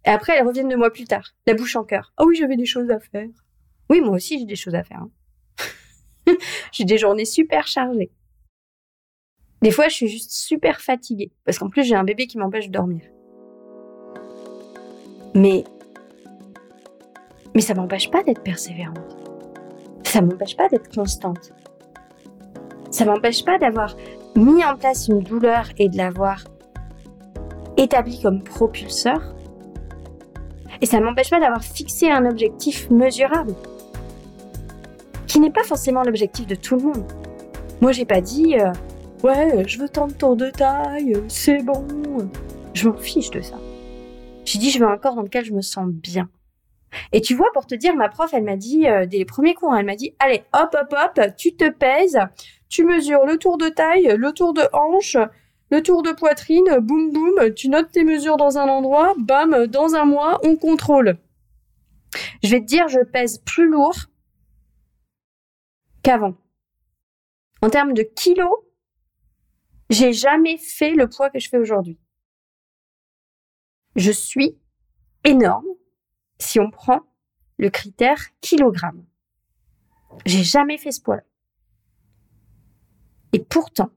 Et 0.05 0.09
après 0.09 0.37
elles 0.37 0.47
reviennent 0.47 0.69
de 0.69 0.75
moi 0.75 0.91
plus 0.91 1.05
tard, 1.05 1.33
la 1.45 1.53
bouche 1.53 1.75
en 1.75 1.83
cœur. 1.83 2.13
Oh 2.19 2.25
oui, 2.27 2.35
j'avais 2.35 2.57
des 2.57 2.65
choses 2.65 2.89
à 2.89 2.99
faire. 2.99 3.27
Oui, 3.89 4.01
moi 4.01 4.15
aussi 4.15 4.39
j'ai 4.39 4.45
des 4.45 4.55
choses 4.55 4.75
à 4.75 4.83
faire. 4.83 5.01
Hein. 5.01 6.33
j'ai 6.71 6.85
des 6.85 6.97
journées 6.97 7.25
super 7.25 7.67
chargées. 7.67 8.11
Des 9.61 9.71
fois, 9.71 9.87
je 9.87 9.95
suis 9.95 10.07
juste 10.07 10.31
super 10.31 10.81
fatiguée 10.81 11.31
parce 11.43 11.59
qu'en 11.59 11.69
plus 11.69 11.83
j'ai 11.83 11.95
un 11.95 12.03
bébé 12.03 12.27
qui 12.27 12.37
m'empêche 12.37 12.67
de 12.67 12.71
dormir. 12.71 13.01
Mais 15.35 15.63
mais 17.53 17.61
ça 17.61 17.73
m'empêche 17.73 18.09
pas 18.09 18.23
d'être 18.23 18.41
persévérante 18.41 19.15
ça 20.15 20.21
m'empêche 20.21 20.55
pas 20.55 20.69
d'être 20.69 20.95
constante. 20.95 21.51
Ça 22.89 23.03
m'empêche 23.03 23.43
pas 23.43 23.59
d'avoir 23.59 23.97
mis 24.37 24.63
en 24.63 24.77
place 24.77 25.09
une 25.09 25.19
douleur 25.19 25.65
et 25.77 25.89
de 25.89 25.97
l'avoir 25.97 26.45
établie 27.75 28.21
comme 28.21 28.41
propulseur. 28.41 29.35
Et 30.79 30.85
ça 30.85 31.01
m'empêche 31.01 31.29
pas 31.29 31.41
d'avoir 31.41 31.61
fixé 31.61 32.09
un 32.09 32.25
objectif 32.25 32.89
mesurable. 32.89 33.55
Qui 35.27 35.41
n'est 35.41 35.51
pas 35.51 35.65
forcément 35.65 36.03
l'objectif 36.03 36.47
de 36.47 36.55
tout 36.55 36.77
le 36.77 36.83
monde. 36.83 37.11
Moi, 37.81 37.91
j'ai 37.91 38.05
pas 38.05 38.21
dit, 38.21 38.57
euh, 38.57 38.71
ouais, 39.21 39.65
je 39.67 39.77
veux 39.77 39.89
tant 39.89 40.07
de 40.07 40.13
tours 40.13 40.37
de 40.37 40.49
taille, 40.49 41.21
c'est 41.27 41.61
bon. 41.61 41.85
Je 42.73 42.87
m'en 42.87 42.95
fiche 42.95 43.31
de 43.31 43.41
ça. 43.41 43.57
Dit, 44.57 44.71
je 44.71 44.79
veux 44.79 44.87
un 44.87 44.97
corps 44.97 45.15
dans 45.15 45.21
lequel 45.21 45.45
je 45.45 45.53
me 45.53 45.61
sens 45.61 45.87
bien. 45.87 46.29
Et 47.11 47.21
tu 47.21 47.35
vois, 47.35 47.51
pour 47.53 47.65
te 47.65 47.75
dire, 47.75 47.95
ma 47.95 48.09
prof, 48.09 48.33
elle 48.33 48.43
m'a 48.43 48.55
dit, 48.55 48.87
euh, 48.87 49.05
des 49.05 49.25
premiers 49.25 49.53
cours, 49.53 49.73
hein, 49.73 49.79
elle 49.79 49.85
m'a 49.85 49.95
dit, 49.95 50.15
allez, 50.19 50.43
hop, 50.53 50.75
hop, 50.79 50.93
hop, 50.93 51.35
tu 51.37 51.55
te 51.55 51.69
pèses, 51.69 52.19
tu 52.69 52.85
mesures 52.85 53.25
le 53.25 53.37
tour 53.37 53.57
de 53.57 53.69
taille, 53.69 54.15
le 54.17 54.31
tour 54.31 54.53
de 54.53 54.63
hanche, 54.73 55.17
le 55.71 55.81
tour 55.81 56.03
de 56.03 56.11
poitrine, 56.11 56.77
boum, 56.79 57.11
boum, 57.11 57.53
tu 57.53 57.69
notes 57.69 57.91
tes 57.91 58.03
mesures 58.03 58.37
dans 58.37 58.57
un 58.57 58.67
endroit, 58.67 59.13
bam, 59.17 59.67
dans 59.67 59.95
un 59.95 60.05
mois, 60.05 60.39
on 60.43 60.55
contrôle. 60.55 61.17
Je 62.43 62.49
vais 62.49 62.61
te 62.61 62.65
dire, 62.65 62.87
je 62.87 62.99
pèse 62.99 63.39
plus 63.39 63.67
lourd 63.67 63.95
qu'avant. 66.03 66.35
En 67.61 67.69
termes 67.69 67.93
de 67.93 68.03
kilos, 68.03 68.55
j'ai 69.89 70.13
jamais 70.13 70.57
fait 70.57 70.91
le 70.91 71.07
poids 71.07 71.29
que 71.29 71.39
je 71.39 71.49
fais 71.49 71.57
aujourd'hui. 71.57 71.97
Je 73.95 74.11
suis 74.11 74.57
énorme 75.23 75.65
si 76.37 76.59
on 76.59 76.69
prend 76.69 77.01
le 77.57 77.69
critère 77.69 78.19
kilogramme. 78.41 79.05
J'ai 80.25 80.43
jamais 80.43 80.77
fait 80.77 80.91
ce 80.91 81.01
poids-là. 81.01 81.23
Et 83.33 83.39
pourtant, 83.39 83.89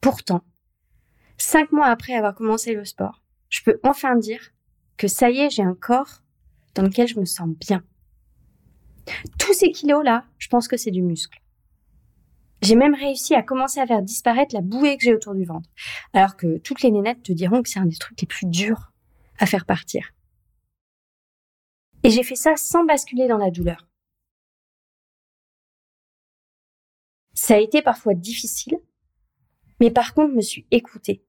pourtant, 0.00 0.42
cinq 1.36 1.72
mois 1.72 1.86
après 1.86 2.14
avoir 2.14 2.34
commencé 2.34 2.74
le 2.74 2.84
sport, 2.84 3.22
je 3.48 3.62
peux 3.62 3.80
enfin 3.82 4.16
dire 4.16 4.52
que 4.96 5.08
ça 5.08 5.30
y 5.30 5.38
est, 5.38 5.50
j'ai 5.50 5.62
un 5.62 5.74
corps 5.74 6.22
dans 6.74 6.82
lequel 6.82 7.08
je 7.08 7.18
me 7.18 7.24
sens 7.24 7.48
bien. 7.48 7.82
Tous 9.38 9.52
ces 9.52 9.72
kilos-là, 9.72 10.24
je 10.38 10.48
pense 10.48 10.68
que 10.68 10.76
c'est 10.76 10.90
du 10.90 11.02
muscle. 11.02 11.41
J'ai 12.62 12.76
même 12.76 12.94
réussi 12.94 13.34
à 13.34 13.42
commencer 13.42 13.80
à 13.80 13.86
faire 13.86 14.02
disparaître 14.02 14.54
la 14.54 14.60
bouée 14.60 14.96
que 14.96 15.02
j'ai 15.02 15.14
autour 15.14 15.34
du 15.34 15.44
ventre. 15.44 15.68
Alors 16.12 16.36
que 16.36 16.58
toutes 16.58 16.82
les 16.82 16.92
nénettes 16.92 17.24
te 17.24 17.32
diront 17.32 17.62
que 17.62 17.68
c'est 17.68 17.80
un 17.80 17.86
des 17.86 17.96
trucs 17.96 18.20
les 18.20 18.26
plus 18.28 18.46
durs 18.46 18.92
à 19.38 19.46
faire 19.46 19.66
partir. 19.66 20.12
Et 22.04 22.10
j'ai 22.10 22.22
fait 22.22 22.36
ça 22.36 22.56
sans 22.56 22.84
basculer 22.84 23.26
dans 23.26 23.38
la 23.38 23.50
douleur. 23.50 23.88
Ça 27.34 27.54
a 27.54 27.58
été 27.58 27.82
parfois 27.82 28.14
difficile, 28.14 28.78
mais 29.80 29.90
par 29.90 30.14
contre, 30.14 30.30
je 30.30 30.36
me 30.36 30.42
suis 30.42 30.66
écoutée. 30.70 31.24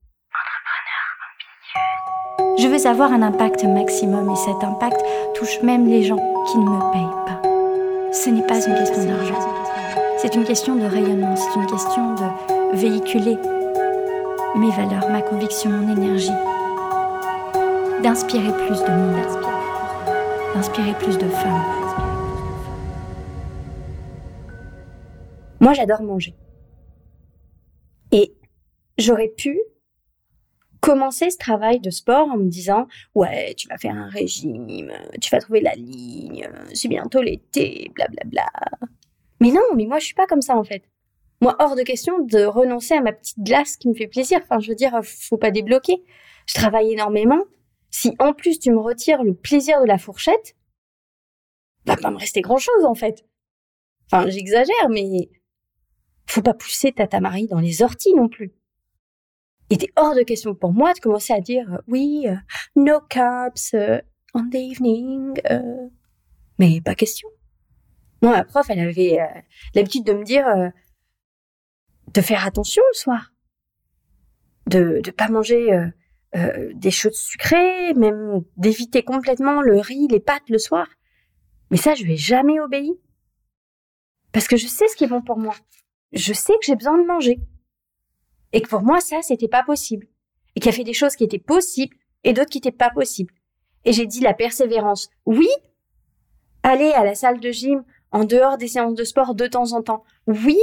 Je 2.56 2.68
veux 2.68 2.86
avoir 2.86 3.12
un 3.12 3.22
impact 3.22 3.64
maximum 3.64 4.30
et 4.30 4.36
cet 4.36 4.62
impact 4.62 5.02
touche 5.34 5.60
même 5.62 5.88
les 5.88 6.04
gens 6.04 6.44
qui 6.46 6.58
ne 6.58 6.64
me 6.64 6.92
payent 6.92 7.24
pas. 7.26 8.12
Ce 8.12 8.30
n'est 8.30 8.46
pas 8.46 8.64
une 8.64 8.74
question 8.76 9.04
d'argent. 9.06 9.63
C'est 10.24 10.36
une 10.36 10.44
question 10.44 10.74
de 10.74 10.86
rayonnement, 10.86 11.36
c'est 11.36 11.54
une 11.54 11.66
question 11.66 12.14
de 12.14 12.76
véhiculer 12.78 13.36
mes 14.56 14.70
valeurs, 14.70 15.10
ma 15.10 15.20
conviction, 15.20 15.68
mon 15.68 15.94
énergie, 15.94 16.30
d'inspirer 18.02 18.50
plus 18.66 18.80
de 18.80 18.88
monde 18.88 19.44
inspirer 20.54 20.94
plus 20.94 21.18
de 21.18 21.28
femmes. 21.28 21.62
Moi, 25.60 25.74
j'adore 25.74 26.02
manger. 26.02 26.34
Et 28.10 28.34
j'aurais 28.96 29.28
pu 29.28 29.60
commencer 30.80 31.28
ce 31.28 31.36
travail 31.36 31.80
de 31.80 31.90
sport 31.90 32.28
en 32.28 32.38
me 32.38 32.48
disant 32.48 32.86
ouais 33.14 33.52
tu 33.58 33.68
vas 33.68 33.78
faire 33.78 33.94
un 33.94 34.08
régime 34.08 34.92
tu 35.18 35.30
vas 35.30 35.40
trouver 35.40 35.62
la 35.62 35.72
ligne 35.72 36.46
c'est 36.74 36.88
bientôt 36.88 37.22
l'été 37.22 37.90
blablabla 37.94 38.44
mais 39.40 39.50
non 39.50 39.62
mais 39.76 39.86
moi 39.86 39.98
je 39.98 40.06
suis 40.06 40.14
pas 40.14 40.26
comme 40.26 40.42
ça 40.42 40.56
en 40.56 40.64
fait 40.64 40.82
moi 41.40 41.56
hors 41.58 41.76
de 41.76 41.82
question 41.82 42.20
de 42.20 42.44
renoncer 42.44 42.94
à 42.94 43.00
ma 43.00 43.12
petite 43.12 43.38
glace 43.38 43.76
qui 43.76 43.88
me 43.88 43.94
fait 43.94 44.06
plaisir 44.06 44.40
enfin 44.42 44.60
je 44.60 44.68
veux 44.68 44.74
dire 44.74 45.00
faut 45.02 45.36
pas 45.36 45.50
débloquer 45.50 46.02
je 46.46 46.54
travaille 46.54 46.92
énormément 46.92 47.44
si 47.94 48.12
en 48.18 48.32
plus 48.32 48.58
tu 48.58 48.72
me 48.72 48.80
retires 48.80 49.22
le 49.22 49.34
plaisir 49.34 49.80
de 49.80 49.86
la 49.86 49.98
fourchette, 49.98 50.56
va 51.86 51.96
pas 51.96 52.10
me 52.10 52.18
rester 52.18 52.40
grand 52.40 52.58
chose 52.58 52.84
en 52.84 52.96
fait. 52.96 53.24
Enfin, 54.06 54.28
j'exagère, 54.28 54.88
mais 54.90 55.30
faut 56.26 56.42
pas 56.42 56.54
pousser 56.54 56.90
Tata 56.90 57.20
Marie 57.20 57.46
dans 57.46 57.60
les 57.60 57.82
orties 57.82 58.12
non 58.14 58.28
plus. 58.28 58.52
Il 59.70 59.76
était 59.76 59.92
hors 59.94 60.16
de 60.16 60.22
question 60.22 60.56
pour 60.56 60.72
moi 60.72 60.92
de 60.92 60.98
commencer 60.98 61.32
à 61.32 61.40
dire 61.40 61.72
euh, 61.72 61.78
oui, 61.86 62.26
euh, 62.26 62.34
no 62.74 62.98
carbs 63.08 63.72
uh, 63.74 64.00
on 64.34 64.50
the 64.50 64.56
evening, 64.56 65.40
mais 66.58 66.80
pas 66.80 66.96
question. 66.96 67.28
Moi, 68.24 68.32
ma 68.32 68.44
prof, 68.44 68.70
elle 68.70 68.80
avait 68.80 69.18
l'habitude 69.74 70.04
de 70.04 70.14
me 70.14 70.24
dire 70.24 70.46
de 72.12 72.20
faire 72.22 72.46
attention 72.46 72.82
le 72.92 72.96
soir, 72.96 73.32
de 74.66 75.02
de 75.04 75.10
pas 75.10 75.28
manger 75.28 75.92
euh, 76.36 76.72
des 76.74 76.90
choses 76.90 77.18
sucrées, 77.18 77.92
même 77.92 78.42
d'éviter 78.56 79.02
complètement 79.02 79.60
le 79.60 79.78
riz, 79.78 80.08
les 80.08 80.20
pâtes 80.20 80.48
le 80.48 80.56
soir. 80.56 80.88
Mais 81.70 81.76
ça, 81.76 81.94
je 81.94 82.04
ai 82.06 82.16
jamais 82.16 82.58
obéi. 82.60 82.98
Parce 84.32 84.48
que 84.48 84.56
je 84.56 84.66
sais 84.66 84.88
ce 84.88 84.96
qui 84.96 85.04
est 85.04 85.08
bon 85.08 85.20
pour 85.20 85.36
moi. 85.36 85.54
Je 86.12 86.32
sais 86.32 86.54
que 86.54 86.64
j'ai 86.64 86.76
besoin 86.76 86.96
de 86.96 87.06
manger. 87.06 87.40
Et 88.52 88.62
que 88.62 88.68
pour 88.68 88.82
moi, 88.82 89.00
ça, 89.00 89.20
c'était 89.20 89.48
pas 89.48 89.64
possible. 89.64 90.06
Et 90.56 90.60
qu'il 90.60 90.72
y 90.72 90.74
avait 90.74 90.82
des 90.82 90.94
choses 90.94 91.14
qui 91.14 91.24
étaient 91.24 91.38
possibles 91.38 91.96
et 92.24 92.32
d'autres 92.32 92.50
qui 92.50 92.58
étaient 92.58 92.72
pas 92.72 92.90
possibles. 92.90 93.34
Et 93.84 93.92
j'ai 93.92 94.06
dit 94.06 94.20
la 94.20 94.32
persévérance. 94.32 95.10
Oui, 95.26 95.48
aller 96.62 96.90
à 96.92 97.04
la 97.04 97.14
salle 97.14 97.38
de 97.38 97.50
gym 97.50 97.84
en 98.14 98.24
dehors 98.24 98.56
des 98.56 98.68
séances 98.68 98.94
de 98.94 99.02
sport 99.02 99.34
de 99.34 99.46
temps 99.48 99.72
en 99.72 99.82
temps. 99.82 100.04
Oui, 100.28 100.56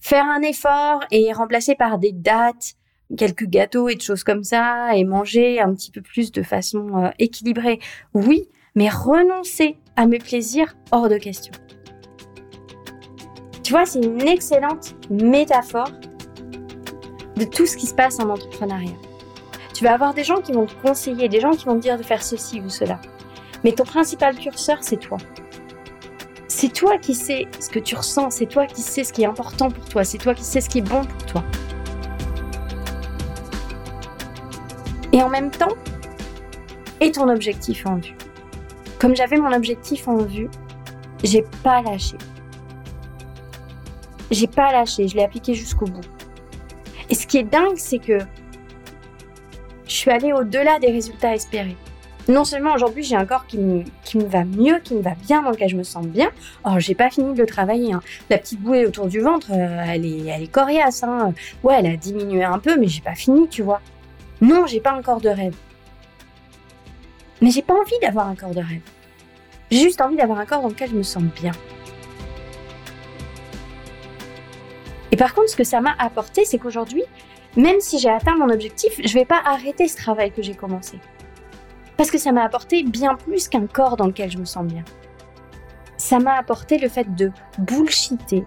faire 0.00 0.26
un 0.26 0.42
effort 0.42 1.00
et 1.12 1.32
remplacer 1.32 1.76
par 1.76 1.98
des 1.98 2.10
dates, 2.10 2.74
quelques 3.16 3.46
gâteaux 3.46 3.88
et 3.88 3.94
de 3.94 4.02
choses 4.02 4.24
comme 4.24 4.42
ça, 4.42 4.94
et 4.96 5.04
manger 5.04 5.60
un 5.60 5.72
petit 5.72 5.92
peu 5.92 6.02
plus 6.02 6.32
de 6.32 6.42
façon 6.42 7.04
euh, 7.04 7.10
équilibrée. 7.20 7.78
Oui, 8.14 8.48
mais 8.74 8.88
renoncer 8.88 9.78
à 9.94 10.06
mes 10.06 10.18
plaisirs 10.18 10.76
hors 10.90 11.08
de 11.08 11.18
question. 11.18 11.52
Tu 13.62 13.72
vois, 13.72 13.86
c'est 13.86 14.02
une 14.02 14.26
excellente 14.26 14.96
métaphore 15.08 15.92
de 17.36 17.44
tout 17.44 17.66
ce 17.66 17.76
qui 17.76 17.86
se 17.86 17.94
passe 17.94 18.18
en 18.18 18.28
entrepreneuriat. 18.28 18.96
Tu 19.72 19.84
vas 19.84 19.94
avoir 19.94 20.14
des 20.14 20.24
gens 20.24 20.40
qui 20.40 20.50
vont 20.50 20.66
te 20.66 20.74
conseiller, 20.82 21.28
des 21.28 21.40
gens 21.40 21.52
qui 21.52 21.66
vont 21.66 21.76
te 21.76 21.82
dire 21.82 21.96
de 21.96 22.02
faire 22.02 22.24
ceci 22.24 22.60
ou 22.60 22.68
cela. 22.68 23.00
Mais 23.62 23.70
ton 23.70 23.84
principal 23.84 24.34
curseur, 24.36 24.78
c'est 24.80 24.96
toi. 24.96 25.18
C'est 26.58 26.72
toi 26.72 26.96
qui 26.96 27.14
sais 27.14 27.48
ce 27.60 27.68
que 27.68 27.78
tu 27.78 27.94
ressens, 27.94 28.30
c'est 28.30 28.46
toi 28.46 28.66
qui 28.66 28.80
sais 28.80 29.04
ce 29.04 29.12
qui 29.12 29.24
est 29.24 29.26
important 29.26 29.70
pour 29.70 29.84
toi, 29.84 30.04
c'est 30.04 30.16
toi 30.16 30.34
qui 30.34 30.42
sais 30.42 30.62
ce 30.62 30.70
qui 30.70 30.78
est 30.78 30.88
bon 30.88 31.04
pour 31.04 31.26
toi. 31.26 31.44
Et 35.12 35.22
en 35.22 35.28
même 35.28 35.50
temps, 35.50 35.76
et 37.02 37.12
ton 37.12 37.28
objectif 37.28 37.84
en 37.84 37.96
vue. 37.96 38.16
Comme 38.98 39.14
j'avais 39.14 39.36
mon 39.36 39.52
objectif 39.52 40.08
en 40.08 40.16
vue, 40.16 40.48
j'ai 41.22 41.44
pas 41.62 41.82
lâché. 41.82 42.16
J'ai 44.30 44.46
pas 44.46 44.72
lâché, 44.72 45.08
je 45.08 45.14
l'ai 45.14 45.24
appliqué 45.24 45.52
jusqu'au 45.52 45.84
bout. 45.84 46.08
Et 47.10 47.14
ce 47.14 47.26
qui 47.26 47.36
est 47.36 47.42
dingue, 47.42 47.76
c'est 47.76 47.98
que 47.98 48.20
je 49.84 49.92
suis 49.92 50.10
allée 50.10 50.32
au-delà 50.32 50.78
des 50.78 50.90
résultats 50.90 51.34
espérés. 51.34 51.76
Non 52.28 52.44
seulement 52.44 52.74
aujourd'hui 52.74 53.04
j'ai 53.04 53.14
un 53.14 53.24
corps 53.24 53.46
qui 53.46 53.58
me, 53.58 53.84
qui 54.02 54.18
me 54.18 54.24
va 54.24 54.44
mieux, 54.44 54.80
qui 54.80 54.94
me 54.94 55.02
va 55.02 55.14
bien, 55.14 55.42
dans 55.42 55.50
lequel 55.50 55.68
je 55.68 55.76
me 55.76 55.84
sens 55.84 56.06
bien. 56.06 56.30
Or 56.64 56.80
j'ai 56.80 56.96
pas 56.96 57.08
fini 57.08 57.34
de 57.34 57.40
le 57.40 57.46
travailler. 57.46 57.92
Hein. 57.92 58.02
La 58.30 58.38
petite 58.38 58.60
bouée 58.60 58.84
autour 58.84 59.06
du 59.06 59.20
ventre, 59.20 59.52
euh, 59.52 59.84
elle 59.86 60.04
est, 60.04 60.26
elle 60.26 60.42
est 60.42 60.50
coriace. 60.50 61.04
Hein. 61.04 61.32
Ouais, 61.62 61.76
elle 61.78 61.86
a 61.86 61.96
diminué 61.96 62.42
un 62.42 62.58
peu, 62.58 62.76
mais 62.76 62.88
j'ai 62.88 63.00
pas 63.00 63.14
fini, 63.14 63.48
tu 63.48 63.62
vois. 63.62 63.80
Non, 64.40 64.66
j'ai 64.66 64.80
pas 64.80 64.92
un 64.92 65.02
corps 65.02 65.20
de 65.20 65.28
rêve. 65.28 65.54
Mais 67.40 67.50
j'ai 67.50 67.62
pas 67.62 67.74
envie 67.74 67.98
d'avoir 68.02 68.26
un 68.28 68.34
corps 68.34 68.54
de 68.54 68.60
rêve. 68.60 68.82
J'ai 69.70 69.80
juste 69.80 70.00
envie 70.00 70.16
d'avoir 70.16 70.40
un 70.40 70.46
corps 70.46 70.62
dans 70.62 70.68
lequel 70.68 70.90
je 70.90 70.96
me 70.96 71.02
sens 71.02 71.22
bien. 71.22 71.52
Et 75.12 75.16
par 75.16 75.32
contre, 75.32 75.50
ce 75.50 75.56
que 75.56 75.64
ça 75.64 75.80
m'a 75.80 75.94
apporté, 75.98 76.44
c'est 76.44 76.58
qu'aujourd'hui, 76.58 77.04
même 77.56 77.80
si 77.80 77.98
j'ai 77.98 78.10
atteint 78.10 78.36
mon 78.36 78.50
objectif, 78.50 79.00
je 79.02 79.14
vais 79.14 79.24
pas 79.24 79.40
arrêter 79.44 79.86
ce 79.86 79.96
travail 79.96 80.32
que 80.32 80.42
j'ai 80.42 80.54
commencé. 80.54 80.98
Parce 81.96 82.10
que 82.10 82.18
ça 82.18 82.32
m'a 82.32 82.44
apporté 82.44 82.82
bien 82.82 83.14
plus 83.14 83.48
qu'un 83.48 83.66
corps 83.66 83.96
dans 83.96 84.06
lequel 84.06 84.30
je 84.30 84.38
me 84.38 84.44
sens 84.44 84.64
bien. 84.66 84.84
Ça 85.96 86.18
m'a 86.18 86.34
apporté 86.34 86.78
le 86.78 86.88
fait 86.88 87.14
de 87.14 87.32
bullshiter 87.58 88.44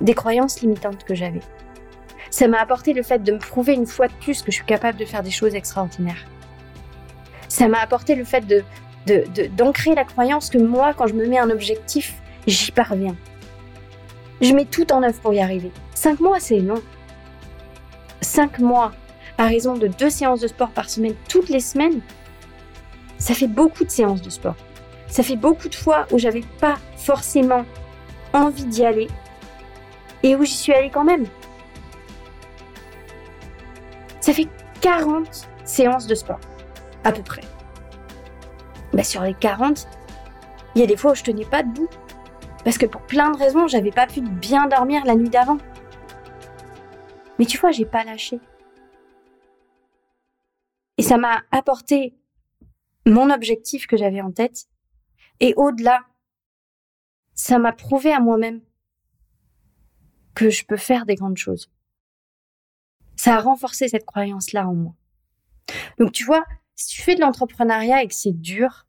des 0.00 0.14
croyances 0.14 0.60
limitantes 0.60 1.04
que 1.04 1.14
j'avais. 1.14 1.40
Ça 2.30 2.48
m'a 2.48 2.60
apporté 2.60 2.92
le 2.92 3.02
fait 3.02 3.22
de 3.22 3.32
me 3.32 3.38
prouver 3.38 3.74
une 3.74 3.86
fois 3.86 4.08
de 4.08 4.12
plus 4.14 4.42
que 4.42 4.50
je 4.50 4.56
suis 4.56 4.64
capable 4.64 4.98
de 4.98 5.04
faire 5.04 5.22
des 5.22 5.30
choses 5.30 5.54
extraordinaires. 5.54 6.24
Ça 7.48 7.68
m'a 7.68 7.78
apporté 7.78 8.14
le 8.14 8.24
fait 8.24 8.46
de, 8.46 8.64
d'ancrer 9.48 9.94
la 9.94 10.04
croyance 10.04 10.48
que 10.48 10.58
moi, 10.58 10.94
quand 10.94 11.06
je 11.06 11.14
me 11.14 11.26
mets 11.26 11.38
un 11.38 11.50
objectif, 11.50 12.14
j'y 12.46 12.72
parviens. 12.72 13.16
Je 14.40 14.52
mets 14.54 14.64
tout 14.64 14.90
en 14.92 15.02
œuvre 15.02 15.20
pour 15.20 15.34
y 15.34 15.40
arriver. 15.40 15.70
Cinq 15.94 16.20
mois, 16.20 16.40
c'est 16.40 16.60
long. 16.60 16.82
Cinq 18.20 18.58
mois, 18.58 18.92
à 19.38 19.46
raison 19.46 19.76
de 19.76 19.86
deux 19.86 20.10
séances 20.10 20.40
de 20.40 20.48
sport 20.48 20.70
par 20.70 20.88
semaine, 20.88 21.14
toutes 21.28 21.48
les 21.48 21.60
semaines, 21.60 22.00
ça 23.22 23.34
fait 23.34 23.46
beaucoup 23.46 23.84
de 23.84 23.90
séances 23.90 24.20
de 24.20 24.30
sport. 24.30 24.56
Ça 25.06 25.22
fait 25.22 25.36
beaucoup 25.36 25.68
de 25.68 25.76
fois 25.76 26.06
où 26.10 26.18
j'avais 26.18 26.42
pas 26.58 26.74
forcément 26.96 27.64
envie 28.32 28.64
d'y 28.64 28.84
aller 28.84 29.06
et 30.24 30.34
où 30.34 30.42
j'y 30.42 30.54
suis 30.54 30.72
allée 30.72 30.90
quand 30.90 31.04
même. 31.04 31.26
Ça 34.20 34.32
fait 34.32 34.48
40 34.80 35.48
séances 35.64 36.08
de 36.08 36.16
sport, 36.16 36.40
à 37.04 37.12
peu 37.12 37.22
près. 37.22 37.42
Bah, 38.92 39.04
sur 39.04 39.22
les 39.22 39.34
40, 39.34 39.86
il 40.74 40.80
y 40.80 40.84
a 40.84 40.88
des 40.88 40.96
fois 40.96 41.12
où 41.12 41.14
je 41.14 41.22
tenais 41.22 41.44
pas 41.44 41.62
debout. 41.62 41.88
Parce 42.64 42.76
que 42.76 42.86
pour 42.86 43.02
plein 43.02 43.30
de 43.30 43.36
raisons, 43.36 43.68
j'avais 43.68 43.92
pas 43.92 44.08
pu 44.08 44.20
bien 44.20 44.66
dormir 44.66 45.04
la 45.04 45.14
nuit 45.14 45.30
d'avant. 45.30 45.58
Mais 47.38 47.46
tu 47.46 47.56
vois, 47.56 47.70
j'ai 47.70 47.84
pas 47.84 48.02
lâché. 48.02 48.40
Et 50.98 51.02
ça 51.02 51.18
m'a 51.18 51.42
apporté 51.52 52.14
mon 53.06 53.30
objectif 53.30 53.86
que 53.86 53.96
j'avais 53.96 54.20
en 54.20 54.32
tête. 54.32 54.68
Et 55.40 55.54
au-delà, 55.56 56.04
ça 57.34 57.58
m'a 57.58 57.72
prouvé 57.72 58.12
à 58.12 58.20
moi-même 58.20 58.60
que 60.34 60.50
je 60.50 60.64
peux 60.64 60.76
faire 60.76 61.06
des 61.06 61.14
grandes 61.14 61.36
choses. 61.36 61.70
Ça 63.16 63.36
a 63.36 63.40
renforcé 63.40 63.88
cette 63.88 64.06
croyance-là 64.06 64.68
en 64.68 64.74
moi. 64.74 64.94
Donc 65.98 66.12
tu 66.12 66.24
vois, 66.24 66.44
si 66.74 66.88
tu 66.88 67.02
fais 67.02 67.14
de 67.14 67.20
l'entrepreneuriat 67.20 68.02
et 68.02 68.08
que 68.08 68.14
c'est 68.14 68.32
dur, 68.32 68.86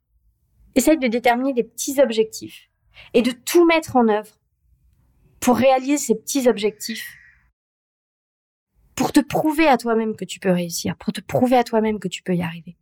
essaye 0.74 0.98
de 0.98 1.08
déterminer 1.08 1.52
des 1.52 1.64
petits 1.64 2.00
objectifs 2.00 2.70
et 3.12 3.22
de 3.22 3.30
tout 3.30 3.64
mettre 3.66 3.96
en 3.96 4.08
œuvre 4.08 4.40
pour 5.40 5.56
réaliser 5.56 5.98
ces 5.98 6.14
petits 6.14 6.48
objectifs, 6.48 7.16
pour 8.94 9.12
te 9.12 9.20
prouver 9.20 9.66
à 9.66 9.76
toi-même 9.76 10.16
que 10.16 10.24
tu 10.24 10.40
peux 10.40 10.50
réussir, 10.50 10.96
pour 10.96 11.12
te 11.12 11.20
prouver 11.20 11.56
à 11.56 11.64
toi-même 11.64 11.98
que 11.98 12.08
tu 12.08 12.22
peux 12.22 12.34
y 12.34 12.42
arriver. 12.42 12.76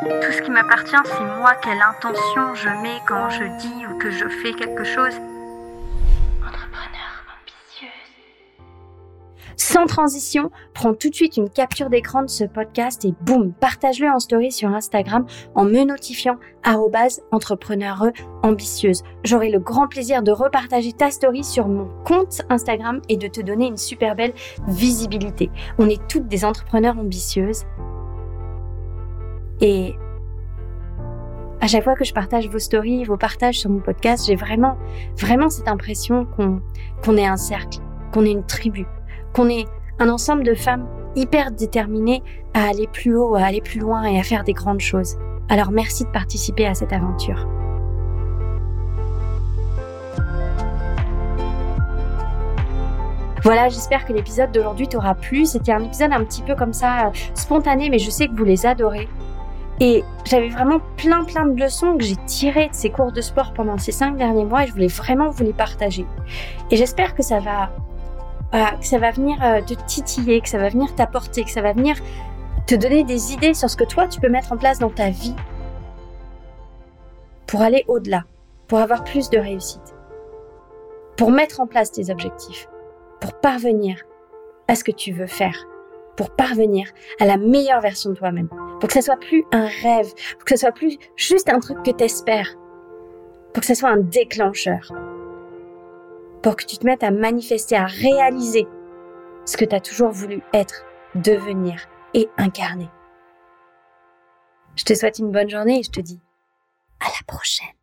Tout 0.00 0.32
ce 0.32 0.40
qui 0.40 0.50
m'appartient, 0.50 0.96
c'est 1.04 1.38
moi, 1.38 1.54
quelle 1.62 1.82
intention 1.82 2.54
je 2.54 2.70
mets 2.82 3.02
quand 3.06 3.28
je 3.28 3.44
dis 3.58 3.86
ou 3.86 3.98
que 3.98 4.10
je 4.10 4.26
fais 4.28 4.54
quelque 4.54 4.82
chose. 4.82 5.12
Entrepreneur 6.40 7.26
ambitieuse. 7.28 7.90
Sans 9.56 9.84
transition, 9.84 10.50
prends 10.72 10.94
tout 10.94 11.10
de 11.10 11.14
suite 11.14 11.36
une 11.36 11.50
capture 11.50 11.90
d'écran 11.90 12.22
de 12.22 12.30
ce 12.30 12.44
podcast 12.44 13.04
et 13.04 13.12
boum, 13.20 13.52
partage-le 13.52 14.08
en 14.08 14.20
story 14.20 14.52
sur 14.52 14.70
Instagram 14.70 15.26
en 15.54 15.64
me 15.64 15.84
notifiant 15.84 16.38
entrepreneur 17.30 18.10
ambitieuse. 18.42 19.02
J'aurai 19.24 19.50
le 19.50 19.58
grand 19.58 19.86
plaisir 19.86 20.22
de 20.22 20.32
repartager 20.32 20.94
ta 20.94 21.10
story 21.10 21.44
sur 21.44 21.68
mon 21.68 21.90
compte 22.04 22.40
Instagram 22.48 23.02
et 23.10 23.18
de 23.18 23.28
te 23.28 23.42
donner 23.42 23.66
une 23.66 23.76
super 23.76 24.14
belle 24.14 24.32
visibilité. 24.66 25.50
On 25.78 25.90
est 25.90 26.00
toutes 26.08 26.26
des 26.26 26.46
entrepreneurs 26.46 26.98
ambitieuses 26.98 27.64
et 29.60 29.94
à 31.60 31.66
chaque 31.66 31.84
fois 31.84 31.94
que 31.94 32.04
je 32.04 32.14
partage 32.14 32.48
vos 32.48 32.58
stories, 32.58 33.04
vos 33.04 33.18
partages 33.18 33.58
sur 33.58 33.70
mon 33.70 33.80
podcast, 33.80 34.26
j'ai 34.26 34.36
vraiment, 34.36 34.78
vraiment 35.18 35.50
cette 35.50 35.68
impression 35.68 36.24
qu'on 36.24 36.60
qu'on 37.04 37.16
est 37.16 37.26
un 37.26 37.36
cercle, 37.36 37.78
qu'on 38.12 38.24
est 38.24 38.32
une 38.32 38.46
tribu, 38.46 38.86
qu'on 39.34 39.48
est 39.48 39.66
un 39.98 40.08
ensemble 40.08 40.44
de 40.44 40.54
femmes 40.54 40.86
hyper 41.16 41.50
déterminées 41.50 42.22
à 42.54 42.68
aller 42.68 42.86
plus 42.86 43.16
haut, 43.16 43.34
à 43.34 43.42
aller 43.42 43.60
plus 43.60 43.80
loin 43.80 44.04
et 44.04 44.18
à 44.18 44.22
faire 44.22 44.44
des 44.44 44.54
grandes 44.54 44.80
choses. 44.80 45.16
Alors 45.48 45.70
merci 45.70 46.04
de 46.04 46.10
participer 46.10 46.66
à 46.66 46.74
cette 46.74 46.92
aventure. 46.92 47.46
Voilà, 53.42 53.70
j'espère 53.70 54.04
que 54.04 54.12
l'épisode 54.12 54.52
d'aujourd'hui 54.52 54.86
t'aura 54.86 55.14
plu. 55.14 55.46
C'était 55.46 55.72
un 55.72 55.82
épisode 55.82 56.12
un 56.12 56.24
petit 56.24 56.42
peu 56.42 56.54
comme 56.54 56.74
ça, 56.74 57.06
euh, 57.06 57.10
spontané, 57.34 57.88
mais 57.88 57.98
je 57.98 58.10
sais 58.10 58.28
que 58.28 58.34
vous 58.34 58.44
les 58.44 58.66
adorez. 58.66 59.08
Et 59.82 60.04
j'avais 60.26 60.50
vraiment 60.50 60.80
plein 60.98 61.24
plein 61.24 61.46
de 61.46 61.58
leçons 61.58 61.96
que 61.96 62.04
j'ai 62.04 62.16
tirées 62.26 62.68
de 62.68 62.74
ces 62.74 62.90
cours 62.90 63.12
de 63.12 63.22
sport 63.22 63.54
pendant 63.54 63.78
ces 63.78 63.92
cinq 63.92 64.16
derniers 64.16 64.44
mois 64.44 64.64
et 64.64 64.66
je 64.66 64.72
voulais 64.72 64.88
vraiment 64.88 65.30
vous 65.30 65.42
les 65.42 65.54
partager. 65.54 66.04
Et 66.70 66.76
j'espère 66.76 67.14
que 67.14 67.22
ça 67.22 67.40
va, 67.40 67.70
que 68.76 68.86
ça 68.86 68.98
va 68.98 69.10
venir 69.10 69.42
euh, 69.42 69.62
te 69.62 69.72
titiller, 69.86 70.42
que 70.42 70.50
ça 70.50 70.58
va 70.58 70.68
venir 70.68 70.94
t'apporter, 70.94 71.44
que 71.44 71.50
ça 71.50 71.62
va 71.62 71.72
venir 71.72 71.96
te 72.66 72.74
donner 72.74 73.04
des 73.04 73.32
idées 73.32 73.54
sur 73.54 73.70
ce 73.70 73.76
que 73.76 73.84
toi 73.84 74.06
tu 74.06 74.20
peux 74.20 74.28
mettre 74.28 74.52
en 74.52 74.58
place 74.58 74.78
dans 74.78 74.90
ta 74.90 75.08
vie 75.08 75.34
pour 77.46 77.62
aller 77.62 77.84
au-delà, 77.88 78.24
pour 78.68 78.80
avoir 78.80 79.02
plus 79.02 79.30
de 79.30 79.38
réussite, 79.38 79.94
pour 81.16 81.30
mettre 81.30 81.58
en 81.58 81.66
place 81.66 81.90
tes 81.90 82.10
objectifs, 82.10 82.68
pour 83.18 83.32
parvenir 83.40 83.96
à 84.68 84.74
ce 84.74 84.84
que 84.84 84.92
tu 84.92 85.10
veux 85.10 85.26
faire, 85.26 85.66
pour 86.16 86.30
parvenir 86.30 86.86
à 87.18 87.24
la 87.24 87.38
meilleure 87.38 87.80
version 87.80 88.10
de 88.10 88.14
toi-même 88.14 88.48
pour 88.80 88.88
que 88.88 88.94
ça 88.94 89.02
soit 89.02 89.18
plus 89.18 89.44
un 89.52 89.66
rêve, 89.66 90.12
pour 90.34 90.44
que 90.44 90.56
ça 90.56 90.66
soit 90.66 90.72
plus 90.72 90.98
juste 91.16 91.48
un 91.48 91.60
truc 91.60 91.82
que 91.84 91.90
t'espères, 91.90 92.56
pour 93.52 93.60
que 93.60 93.66
ça 93.66 93.74
soit 93.74 93.90
un 93.90 93.98
déclencheur, 93.98 94.92
pour 96.42 96.56
que 96.56 96.64
tu 96.64 96.78
te 96.78 96.86
mettes 96.86 97.04
à 97.04 97.10
manifester, 97.10 97.76
à 97.76 97.84
réaliser 97.84 98.66
ce 99.44 99.56
que 99.56 99.64
tu 99.64 99.74
as 99.74 99.80
toujours 99.80 100.10
voulu 100.10 100.42
être, 100.54 100.84
devenir 101.14 101.86
et 102.14 102.28
incarner. 102.38 102.88
Je 104.76 104.84
te 104.84 104.94
souhaite 104.94 105.18
une 105.18 105.30
bonne 105.30 105.50
journée 105.50 105.80
et 105.80 105.82
je 105.82 105.90
te 105.90 106.00
dis 106.00 106.20
à 107.00 107.06
la 107.06 107.26
prochaine. 107.26 107.79